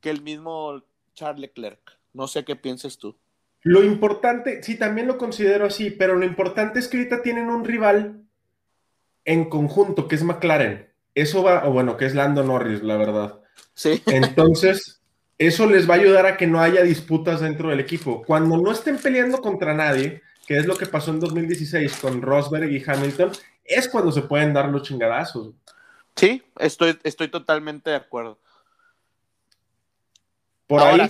[0.00, 0.82] que el mismo
[1.14, 1.98] Charles Leclerc.
[2.12, 3.16] No sé qué pienses tú.
[3.62, 7.64] Lo importante, sí, también lo considero así, pero lo importante es que ahorita tienen un
[7.64, 8.27] rival
[9.28, 10.88] en conjunto, que es McLaren.
[11.14, 13.40] Eso va, o bueno, que es Lando Norris, la verdad.
[13.74, 14.02] Sí.
[14.06, 15.02] Entonces,
[15.36, 18.22] eso les va a ayudar a que no haya disputas dentro del equipo.
[18.24, 22.72] Cuando no estén peleando contra nadie, que es lo que pasó en 2016 con Rosberg
[22.72, 23.32] y Hamilton,
[23.64, 25.52] es cuando se pueden dar los chingadazos.
[26.16, 28.38] Sí, estoy, estoy totalmente de acuerdo.
[30.66, 31.06] Por ahí.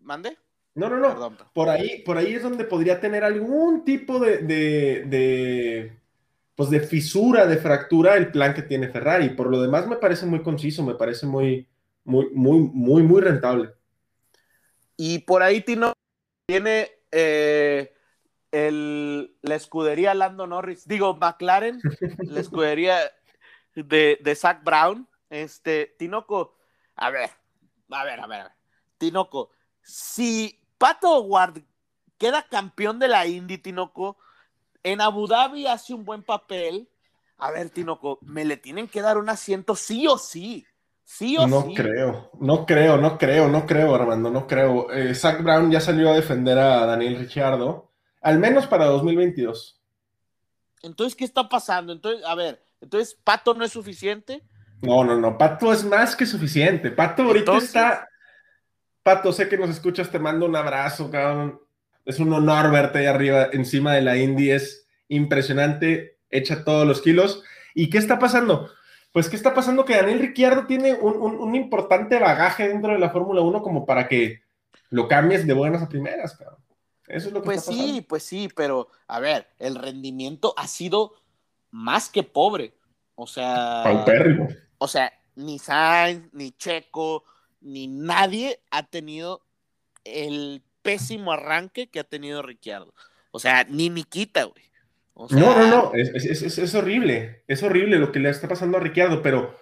[0.00, 0.38] ¿Mande?
[0.74, 1.36] No, no, no.
[1.52, 5.92] Por ahí, por ahí es donde podría tener algún tipo de, de,
[6.58, 9.28] pues de fisura, de fractura el plan que tiene Ferrari.
[9.28, 11.68] Por lo demás me parece muy conciso, me parece muy,
[12.02, 13.74] muy, muy, muy, muy rentable.
[14.96, 15.92] Y por ahí Tino
[16.48, 17.94] tiene eh,
[18.50, 21.80] el, la escudería Lando Norris, digo, McLaren,
[22.26, 22.98] la escudería
[23.76, 26.56] de, de Zach Brown, este, Tinoco,
[26.96, 27.30] a ver,
[27.88, 28.52] a ver, a ver, a ver,
[28.98, 31.62] Tinoco, si Pato Ward
[32.18, 34.18] queda campeón de la Indy, Tinoco,
[34.82, 36.88] en Abu Dhabi hace un buen papel,
[37.38, 40.66] a ver, Tinoco, me le tienen que dar un asiento sí o sí.
[41.04, 44.92] Sí o no creo, no creo, no creo, no creo, Armando, no creo.
[44.92, 47.88] Eh, Zach Brown ya salió a defender a Daniel Ricciardo
[48.20, 49.80] al menos para 2022.
[50.82, 51.92] Entonces, ¿qué está pasando?
[51.92, 54.42] Entonces, a ver, entonces, ¿Pato no es suficiente?
[54.80, 56.90] No, no, no, Pato es más que suficiente.
[56.90, 58.08] Pato ahorita está.
[59.02, 61.60] Pato, sé que nos escuchas, te mando un abrazo, cabrón.
[62.08, 64.50] Es un honor verte ahí arriba, encima de la Indy.
[64.50, 67.42] Es impresionante, echa todos los kilos.
[67.74, 68.70] ¿Y qué está pasando?
[69.12, 69.84] Pues, ¿qué está pasando?
[69.84, 74.08] Que Daniel Ricciardo tiene un, un importante bagaje dentro de la Fórmula 1 como para
[74.08, 74.40] que
[74.88, 76.58] lo cambies de buenas a primeras, cabrón.
[77.06, 81.12] Eso es lo que pues sí, pues sí, pero a ver, el rendimiento ha sido
[81.70, 82.74] más que pobre.
[83.16, 83.84] O sea.
[84.78, 87.24] O sea, ni Sainz, ni Checo,
[87.60, 89.42] ni nadie ha tenido
[90.04, 92.94] el pésimo arranque que ha tenido Ricciardo.
[93.30, 94.64] O sea, ni Nikita, güey.
[95.32, 97.42] no, no, no, es, horrible.
[97.46, 99.54] Es horrible lo que le está pasando a Ricciardo, pero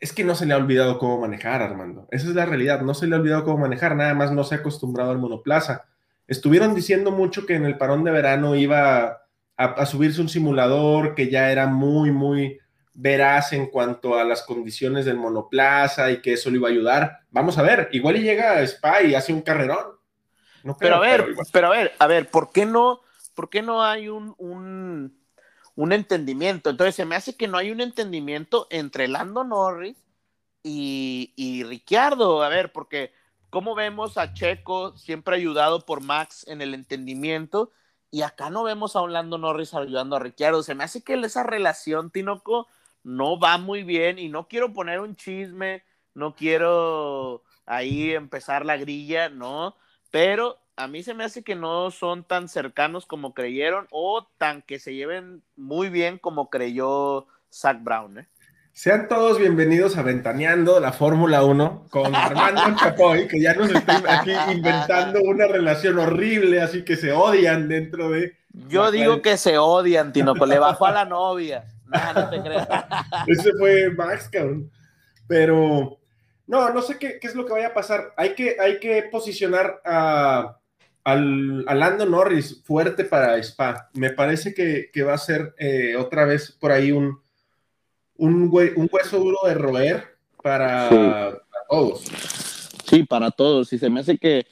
[0.00, 2.08] es que no se le ha olvidado cómo manejar, Armando.
[2.10, 2.80] Esa es la realidad.
[2.80, 5.84] No se le ha olvidado cómo manejar, nada más no se ha acostumbrado al monoplaza.
[6.26, 9.22] Estuvieron diciendo mucho que en el parón de verano iba
[9.56, 12.58] a, subirse un simulador que ya era muy, muy
[12.92, 17.20] veraz en cuanto a las condiciones del monoplaza y que eso le iba a ayudar.
[17.30, 20.01] Vamos a ver, igual y llega a Spa y hace un carrerón.
[20.78, 23.00] Pero a ver, pero, a ver, a ver, ¿por qué no,
[23.34, 26.70] por qué no hay un, un, entendimiento?
[26.70, 29.96] Entonces se me hace que no hay un entendimiento entre Lando Norris
[30.62, 32.42] y, y Ricciardo.
[32.42, 33.12] A ver, porque
[33.52, 37.70] ¿Cómo vemos a Checo siempre ayudado por Max en el entendimiento?
[38.10, 40.62] Y acá no vemos a Orlando Norris ayudando a Ricciardo.
[40.62, 42.66] Se me hace que esa relación, Tinoco,
[43.02, 45.84] no va muy bien y no quiero poner un chisme,
[46.14, 49.76] no quiero ahí empezar la grilla, ¿no?
[50.12, 54.60] Pero a mí se me hace que no son tan cercanos como creyeron o tan
[54.60, 58.18] que se lleven muy bien como creyó Zach Brown.
[58.18, 58.28] ¿eh?
[58.74, 64.20] Sean todos bienvenidos a Ventaneando la Fórmula 1 con Armando Chapoy, que ya nos está
[64.20, 68.36] aquí inventando una relación horrible, así que se odian dentro de.
[68.68, 71.64] Yo digo que se odian, Tinoco, le bajó a la novia.
[71.86, 72.68] No, no te creas.
[73.28, 74.70] Ese fue Max, cabrón.
[75.26, 76.01] Pero
[76.52, 78.12] no, no sé qué, es lo que vaya a pasar.
[78.18, 80.58] Hay que, hay que posicionar a,
[81.02, 83.88] al, a Lando Norris fuerte para Spa.
[83.94, 87.22] Me parece que, va a ser eh, otra vez por ahí un
[88.16, 92.04] un, un hueso duro de roer para, todos.
[92.84, 93.72] Sí, para todos.
[93.72, 94.46] Y se me hace que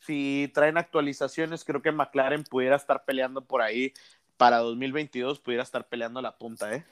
[0.00, 3.94] si traen actualizaciones, creo que McLaren pudiera estar peleando por ahí
[4.36, 6.84] para 2022, pudiera estar peleando la punta, ¿eh?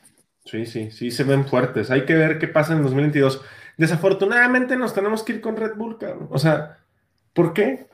[0.44, 1.90] Sí, sí, sí, se ven fuertes.
[1.90, 3.42] Hay que ver qué pasa en 2022.
[3.76, 6.28] Desafortunadamente nos tenemos que ir con Red Bull, cabrón.
[6.30, 6.78] O sea,
[7.32, 7.86] ¿por qué?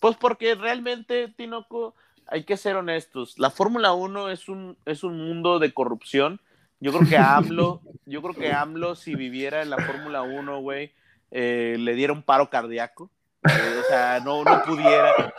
[0.00, 1.94] Pues porque realmente, Tinoco,
[2.26, 3.38] hay que ser honestos.
[3.38, 6.40] La Fórmula 1 es un, es un mundo de corrupción
[6.80, 10.92] yo creo que AMLO, yo creo que AMLO, si viviera en la Fórmula 1, güey,
[11.30, 13.10] eh, le diera un paro cardíaco.
[13.44, 15.34] Eh, o sea, no, no pudiera.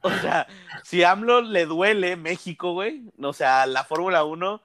[0.00, 0.46] O sea,
[0.82, 4.60] si AMLO le duele México, güey, o sea, la Fórmula 1,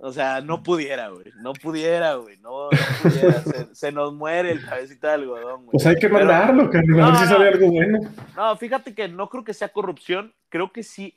[0.00, 1.26] o sea, no pudiera, güey.
[1.36, 2.36] No pudiera, güey.
[2.38, 2.68] No,
[3.02, 3.42] pudiera.
[3.72, 5.72] Se, nos muere el cabecito de algodón, güey.
[5.72, 7.98] Pues hay que mandarlo, Carlos, a ver si sale algo bueno.
[8.36, 10.34] No, fíjate que no creo que sea corrupción.
[10.48, 11.16] Creo que sí.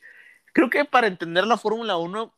[0.54, 2.34] Creo que para entender la Fórmula 1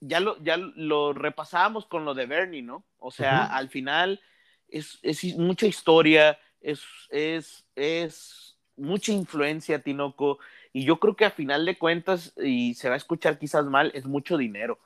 [0.00, 2.84] ya lo, ya lo repasábamos con lo de Bernie, ¿no?
[2.98, 4.20] O sea, al final
[4.68, 5.00] es,
[5.36, 10.38] mucha historia, es, es, es mucha influencia, Tinoco,
[10.72, 13.90] y yo creo que a final de cuentas, y se va a escuchar quizás mal,
[13.94, 14.78] es mucho dinero.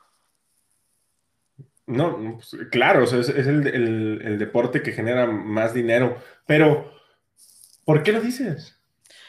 [1.90, 6.94] No, pues, claro, es, el, deporte que genera más dinero, pero
[7.84, 8.80] ¿por qué lo dices?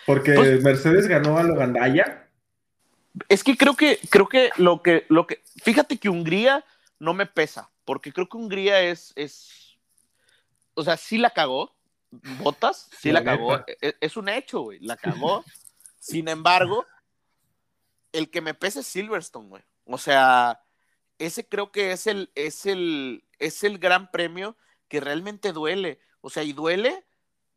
[0.06, 2.30] ¿Porque pues Mercedes ganó a Logandaya?
[3.30, 6.64] Es que creo que, creo que lo que, lo que, fíjate que Hungría
[7.00, 9.80] no me pesa, porque creo que Hungría es, es,
[10.76, 11.76] o sea, sí la cagó,
[12.12, 15.44] Botas, sí la, cagó, es, es, un hecho, güey, la cagó.
[16.00, 16.86] Sin embargo,
[18.12, 19.64] el que me pesa es Silverstone, güey.
[19.86, 20.62] O sea,
[21.26, 24.58] ese creo que es el, es el, es el gran premio
[24.88, 26.00] que realmente duele.
[26.22, 27.06] O sea, y duele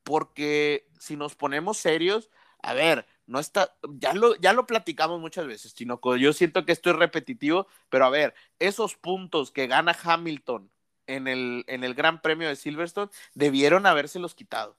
[0.03, 2.31] porque si nos ponemos serios,
[2.63, 6.17] a ver, no está, ya lo, ya lo platicamos muchas veces, Tinoco.
[6.17, 10.71] Yo siento que esto es repetitivo, pero a ver, esos puntos que gana Hamilton
[11.07, 14.77] en el, en el Gran Premio de Silverstone debieron habérselos quitado.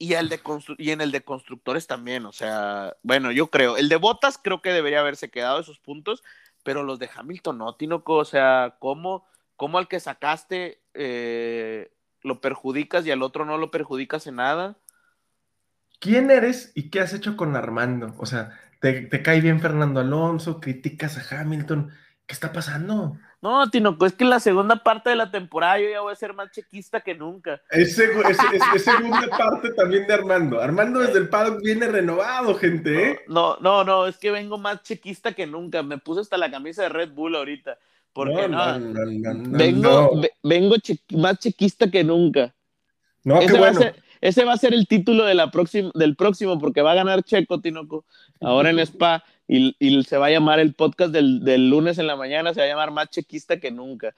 [0.00, 0.40] Y, el de
[0.78, 4.62] y en el de constructores también, o sea, bueno, yo creo, el de Botas creo
[4.62, 6.22] que debería haberse quedado esos puntos,
[6.68, 9.24] pero los de Hamilton no, Tinoco, o sea, ¿cómo,
[9.56, 11.90] cómo al que sacaste eh,
[12.22, 14.76] lo perjudicas y al otro no lo perjudicas en nada?
[15.98, 18.14] ¿quién eres y qué has hecho con Armando?
[18.18, 20.60] O sea, ¿te, cae bien Fernando Alonso?
[20.60, 21.90] ¿Criticas a Hamilton?
[22.26, 23.16] ¿Qué está pasando?
[23.40, 26.16] No, Tinoco, es que en la segunda parte de la temporada yo ya voy a
[26.16, 27.60] ser más chequista que nunca.
[27.70, 30.60] Es, segunda parte también de Armando.
[30.60, 33.20] Armando desde el paddock viene renovado, gente, ¿eh?
[33.28, 35.84] No, no, no, es que vengo más chequista que nunca.
[35.84, 37.78] Me puse hasta la camisa de Red Bull ahorita.
[38.12, 38.76] Porque no,
[39.50, 40.76] vengo, vengo
[41.10, 42.52] más chequista que nunca.
[43.22, 43.80] No, qué bueno.
[44.20, 45.50] Ese va a ser el título de la
[45.94, 48.04] del próximo, porque va a ganar Checo Tinoco
[48.40, 52.52] ahora en Spa y, se va a llamar el podcast del, lunes en la mañana,
[52.52, 54.14] se va a llamar más chequista que nunca.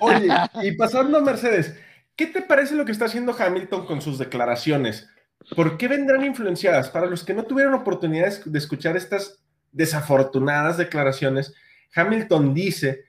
[0.00, 0.28] Oye,
[0.62, 1.76] y pasando a Mercedes,
[2.16, 5.08] ¿qué te parece lo que está haciendo Hamilton con sus declaraciones?
[5.54, 6.90] ¿Por qué vendrán influenciadas?
[6.90, 9.42] Para los que no tuvieron oportunidad de escuchar estas
[9.72, 11.54] desafortunadas declaraciones,
[11.94, 13.04] Hamilton dice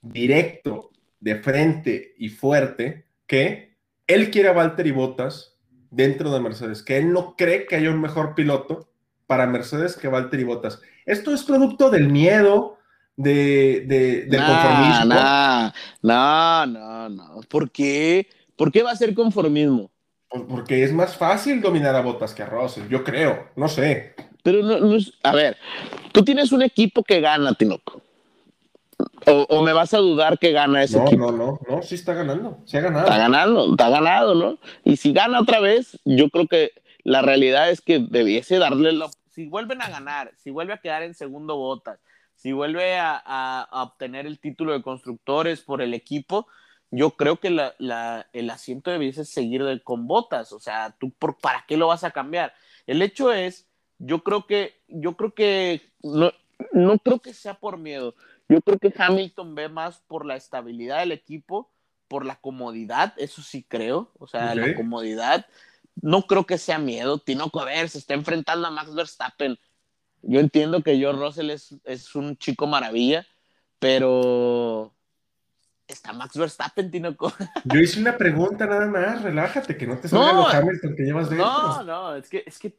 [0.00, 5.55] directo, de frente y fuerte que él quiere a Valtteri Bottas
[5.90, 8.88] dentro de Mercedes, que él no cree que haya un mejor piloto
[9.26, 10.80] para Mercedes que Valtteri Bottas.
[11.04, 12.78] Esto es producto del miedo,
[13.16, 15.14] de, de, del conformismo.
[16.02, 18.28] No, no, no, ¿Por qué?
[18.56, 19.90] ¿Por qué va a ser conformismo?
[20.48, 24.14] Porque es más fácil dominar a Bottas que a Russell, yo creo, no sé.
[24.42, 25.56] Pero no, a ver,
[26.12, 28.02] tú tienes un equipo que gana, Tinoco.
[29.24, 31.32] O, me vas a dudar que gana ese equipo?
[31.32, 33.04] No, no, no, sí está ganando, sí ha ganado.
[33.06, 34.58] Está ganando, está ganado, ¿no?
[34.84, 39.08] Y si gana otra vez, yo creo que la realidad es que debiese darle la...
[39.30, 41.98] Si vuelven a ganar, si vuelve a quedar en segundo botas,
[42.34, 46.46] si vuelve a, obtener el título de constructores por el equipo,
[46.90, 50.52] yo creo que el asiento debiese seguir con botas.
[50.52, 52.52] O sea, ¿tú por, para qué lo vas a cambiar?
[52.86, 53.66] El hecho es,
[53.98, 56.32] yo creo que, yo creo que, no,
[56.72, 58.14] no creo que sea por miedo.
[58.48, 61.72] Yo creo que Hamilton ve más por la estabilidad del equipo,
[62.08, 65.46] por la comodidad, eso sí creo, o sea, la comodidad,
[66.00, 67.18] no creo que sea miedo.
[67.18, 69.58] Tinoco, a ver, se está enfrentando a Max Verstappen.
[70.22, 73.26] Yo entiendo que George Russell es, es un chico maravilla,
[73.78, 74.94] pero
[75.88, 77.32] está Max Verstappen, Tinoco.
[77.64, 81.30] Yo hice una pregunta nada más, relájate, que no te salga no, Hamilton que llevas
[81.30, 81.46] dentro.
[81.46, 82.76] No, no, es que, es que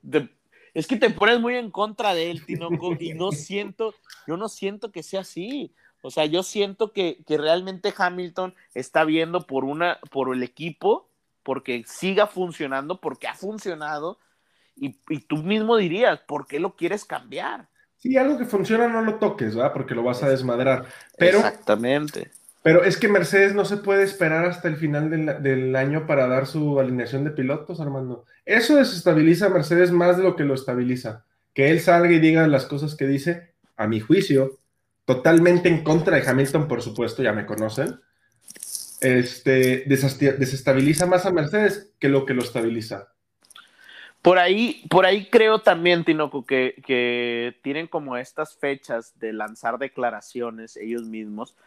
[0.77, 3.95] es que te pones muy en contra de él, Tinoco, y no siento,
[4.27, 5.73] yo no siento que sea así.
[6.03, 11.09] O sea, yo siento que, que realmente Hamilton está viendo por una, por el equipo,
[11.41, 14.19] porque siga funcionando, porque ha funcionado,
[14.75, 17.69] y, y tú mismo dirías, ¿por qué lo quieres cambiar?
[17.97, 19.73] Sí, algo que funciona no lo toques, ¿verdad?
[19.73, 20.85] Porque lo vas a desmadrar.
[21.17, 22.29] Pero, Exactamente.
[22.61, 26.27] Pero es que Mercedes no se puede esperar hasta el final del, del, año para
[26.27, 28.25] dar su alineación de pilotos, Armando.
[28.47, 31.25] Eso desestabiliza a Mercedes más de lo que lo estabiliza.
[31.53, 34.57] Que él salga y diga las cosas que dice, a mi juicio,
[35.03, 37.99] totalmente en contra de Hamilton, por supuesto, ya me conocen.
[39.01, 43.09] Este, desestabiliza más a Mercedes que lo que lo estabiliza.
[44.21, 49.77] Por ahí, por ahí creo también, Tinoco, que, que tienen como estas fechas de lanzar
[49.77, 51.57] declaraciones ellos mismos,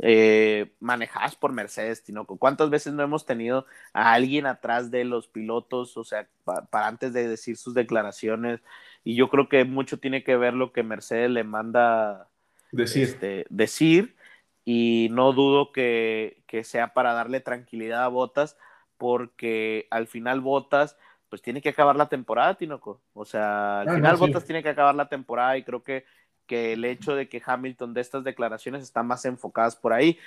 [0.00, 2.38] eh, manejadas por Mercedes, Tinoco.
[2.38, 7.12] ¿Cuántas veces no hemos tenido a alguien atrás de los pilotos, o sea, para antes
[7.12, 8.60] de decir sus declaraciones?
[9.04, 12.28] Y yo creo que mucho tiene que ver lo que Mercedes le manda
[12.72, 13.04] decir.
[13.04, 14.16] Este, decir
[14.64, 18.56] y no dudo que, que sea para darle tranquilidad a Botas,
[18.96, 20.96] porque al final Botas
[21.28, 23.00] pues tiene que acabar la temporada, Tinoco.
[23.14, 24.20] O sea, al Ah, final no, sí.
[24.20, 26.04] Bottas tiene que acabar la temporada y creo que,
[26.50, 30.18] que el hecho de que Hamilton de estas declaraciones están más enfocadas por ahí,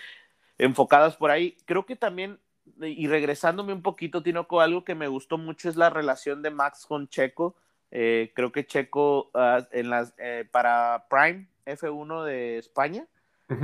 [0.57, 1.57] enfocadas por ahí.
[1.65, 2.39] Creo que también,
[2.80, 6.86] y regresándome un poquito, Tinoco, algo que me gustó mucho es la relación de Max
[6.86, 7.57] con Checo.
[7.91, 13.05] Eh, creo que Checo ah, en las, eh, para Prime F1 de España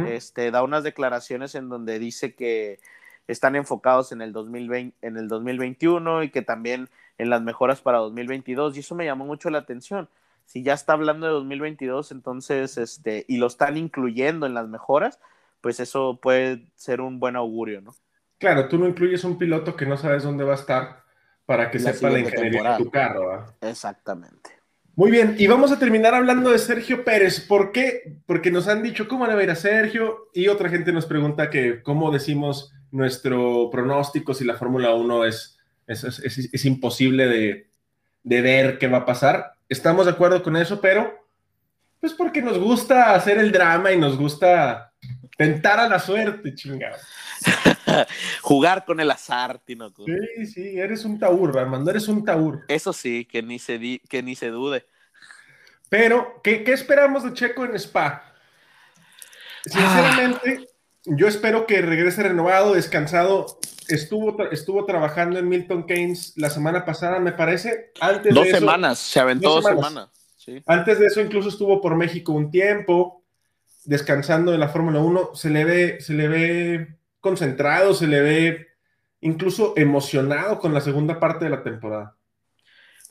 [0.06, 2.80] este, da unas declaraciones en donde dice que
[3.28, 8.00] están enfocados en el, 2020, en el 2021 y que también en las mejoras para
[8.00, 10.10] 2022 y eso me llamó mucho la atención.
[10.50, 15.20] Si ya está hablando de 2022, entonces, este, y lo están incluyendo en las mejoras,
[15.62, 17.94] pues eso puede ser un buen augurio, ¿no?
[18.40, 21.04] Claro, tú no incluyes un piloto que no sabes dónde va a estar
[21.46, 22.78] para que La sepa la ingeniería temporada.
[22.80, 23.54] de tu carro.
[23.62, 24.50] Exactamente.
[24.96, 27.40] Muy bien, y vamos a terminar hablando de Sergio Pérez.
[27.42, 28.18] ¿Por qué?
[28.26, 31.06] Porque nos han dicho cómo le va a ir a Sergio y otra gente nos
[31.06, 36.66] pregunta que cómo decimos nuestro pronóstico si la Fórmula 1 es, es, es- es- es
[36.66, 37.70] imposible de,
[38.24, 39.54] de ver qué va a pasar.
[39.70, 41.26] Estamos de acuerdo con eso, pero
[42.00, 44.92] pues porque nos gusta hacer el drama y nos gusta
[45.38, 46.98] tentar a la suerte, chingado.
[48.42, 50.06] Jugar con el azar, Tinoco.
[50.06, 52.66] Sí, sí, eres un taur, Armando, eres un taur.
[52.68, 54.86] Eso sí, que ni se, di- que ni se dude.
[55.90, 58.24] Pero, ¿qué, qué esperamos de Checo en Spa?
[59.66, 60.68] Sinceramente,
[61.06, 63.60] yo espero que regrese renovado, descansado.
[63.88, 67.92] Estuvo, tra- estuvo trabajando en Milton Keynes la semana pasada, me parece.
[68.00, 69.88] Antes Dos de eso- semanas, se aventó dos semanas.
[69.90, 70.10] semanas.
[70.38, 70.64] Sí.
[70.68, 73.24] Antes de eso, incluso estuvo por México un tiempo,
[73.86, 75.32] descansando de la Fórmula 1.
[75.34, 76.88] Se le ve, se le ve
[77.20, 78.68] concentrado, se le ve
[79.22, 82.16] incluso emocionado con la segunda parte de la temporada.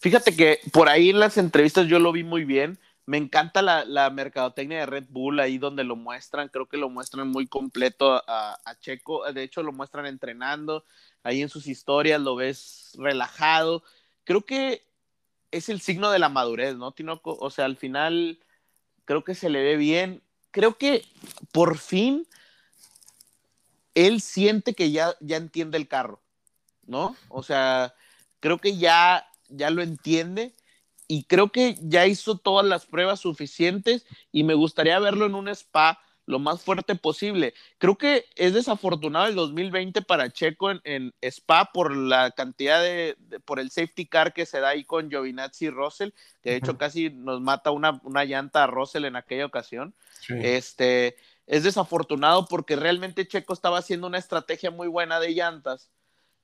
[0.01, 2.79] Fíjate que por ahí en las entrevistas yo lo vi muy bien.
[3.09, 6.91] Me encanta la, la mercadotecnia de Red Bull, ahí donde lo muestran, creo que lo
[6.91, 10.85] muestran muy completo a, Checo, de hecho lo muestran entrenando,
[11.23, 13.83] ahí en sus historias lo ves relajado.
[14.25, 14.87] Creo que
[15.51, 17.35] es el signo de la madurez, ¿no, Tinoco?
[17.41, 18.41] O sea, al final
[19.07, 20.23] creo que se le ve bien.
[20.51, 21.07] Creo que
[21.51, 22.27] por fin
[23.95, 26.21] él siente que ya, ya entiende el carro,
[26.85, 27.17] ¿no?
[27.31, 27.95] O sea,
[28.41, 30.55] creo que ya, ya lo entiende
[31.09, 35.49] y creo que ya hizo todas las pruebas suficientes y me gustaría verlo en un
[35.49, 37.55] spa lo más fuerte posible.
[37.79, 43.17] Creo que es desafortunado el 2020 para Checo en, en Spa por la cantidad de,
[43.19, 46.11] de- por el safety car que se da ahí con Giovinazzi y Russell,
[46.43, 49.95] que de hecho casi nos mata una, una llanta a Russell en aquella ocasión.
[50.21, 50.35] Sí.
[50.43, 55.89] Este, es desafortunado porque realmente Checo estaba haciendo una estrategia muy buena de llantas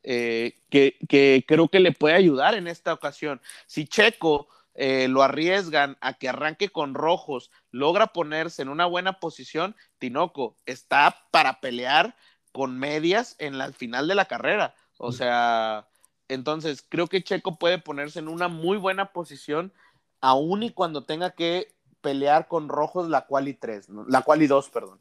[0.04, 3.40] eh, que, que creo que le puede ayudar en esta ocasión.
[3.66, 9.20] Si Checo eh, lo arriesgan a que arranque con rojos, logra ponerse en una buena
[9.20, 12.16] posición, Tinoco está para pelear
[12.52, 14.74] con medias en la al final de la carrera.
[14.98, 15.88] O sea,
[16.28, 19.72] entonces creo que Checo puede ponerse en una muy buena posición,
[20.20, 24.04] aun y cuando tenga que pelear con rojos la quali 3, ¿no?
[24.08, 25.00] la quali 2, perdón.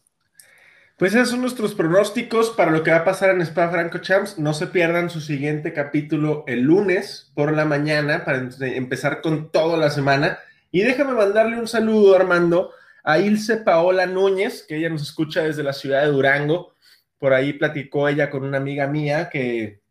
[0.98, 4.38] Pues esos son nuestros pronósticos para lo que va a pasar en Spa Franco Champs.
[4.38, 9.52] No se pierdan su siguiente capítulo el lunes por la mañana para em- empezar con
[9.52, 10.38] toda la semana.
[10.72, 12.72] Y déjame mandarle un saludo, Armando,
[13.04, 16.74] a Ilse Paola Núñez, que ella nos escucha desde la ciudad de Durango.
[17.18, 19.82] Por ahí platicó ella con una amiga mía que,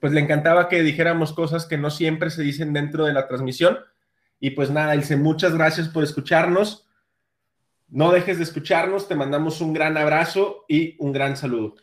[0.00, 3.78] pues le encantaba que dijéramos cosas que no siempre se dicen dentro de la transmisión.
[4.40, 6.88] Y pues nada, Ilse, muchas gracias por escucharnos.
[7.92, 11.74] No dejes de escucharnos, te mandamos un gran abrazo y un gran saludo.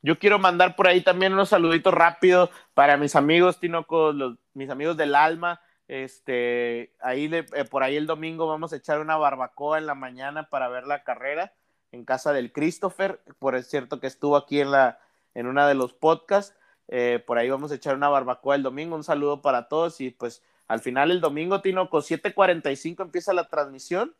[0.00, 4.70] Yo quiero mandar por ahí también unos saluditos rápidos para mis amigos Tinoco, los, mis
[4.70, 5.60] amigos del alma.
[5.86, 10.48] Este, ahí eh, por ahí el domingo vamos a echar una barbacoa en la mañana
[10.48, 11.52] para ver la carrera
[11.92, 13.20] en casa del Christopher.
[13.38, 14.98] Por es cierto que estuvo aquí en la
[15.34, 16.56] en una de los podcasts.
[16.88, 18.96] Eh, por ahí vamos a echar una barbacoa el domingo.
[18.96, 24.14] Un saludo para todos y pues al final el domingo, Tinoco, 7:45 empieza la transmisión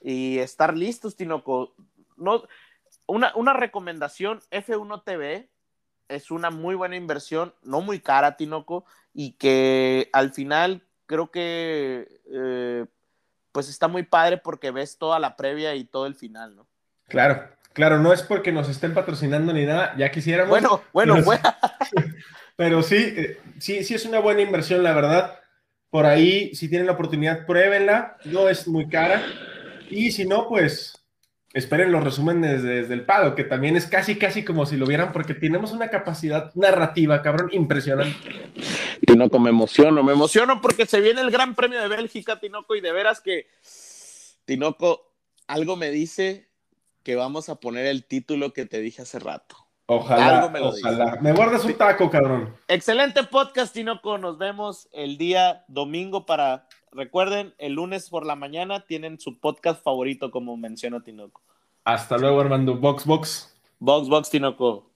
[0.00, 1.74] y estar listos, Tinoco.
[2.16, 2.44] No,
[3.06, 5.48] una, una recomendación, F1 TV
[6.08, 8.84] es una muy buena inversión, no muy cara, Tinoco,
[9.14, 12.86] y que al final creo que eh,
[13.52, 16.66] pues está muy padre porque ves toda la previa y todo el final, ¿no?
[17.08, 20.50] Claro, claro, no es porque nos estén patrocinando ni nada, ya quisiéramos.
[20.50, 21.42] Bueno, bueno, pero, bueno.
[22.56, 25.38] pero sí, eh, sí, sí es una buena inversión, la verdad.
[25.90, 29.20] Por ahí, si tienen la oportunidad, pruébenla, no es muy cara.
[29.90, 30.96] Y si no, pues
[31.52, 35.12] esperen los resúmenes desde, el Pado, que también es casi, casi como si lo vieran,
[35.12, 38.16] porque tenemos una capacidad narrativa, cabrón, impresionante.
[39.04, 42.80] Tinoco, me emociono, me emociono porque se viene el Gran Premio de Bélgica, Tinoco, y
[42.80, 43.48] de veras que,
[44.44, 45.12] Tinoco,
[45.48, 46.48] algo me dice
[47.02, 49.56] que vamos a poner el título que te dije hace rato.
[49.86, 51.18] Ojalá, me ojalá.
[51.20, 52.54] Me guardas un taco, cabrón.
[52.68, 54.18] Excelente podcast, Tinoco.
[54.18, 59.82] Nos vemos el día domingo para Recuerden, el lunes por la mañana tienen su podcast
[59.82, 61.40] favorito, como mencionó Tinoco.
[61.84, 62.76] Hasta luego, Armando.
[62.76, 63.56] Box, box.
[63.78, 64.89] Box, box, Tinoco.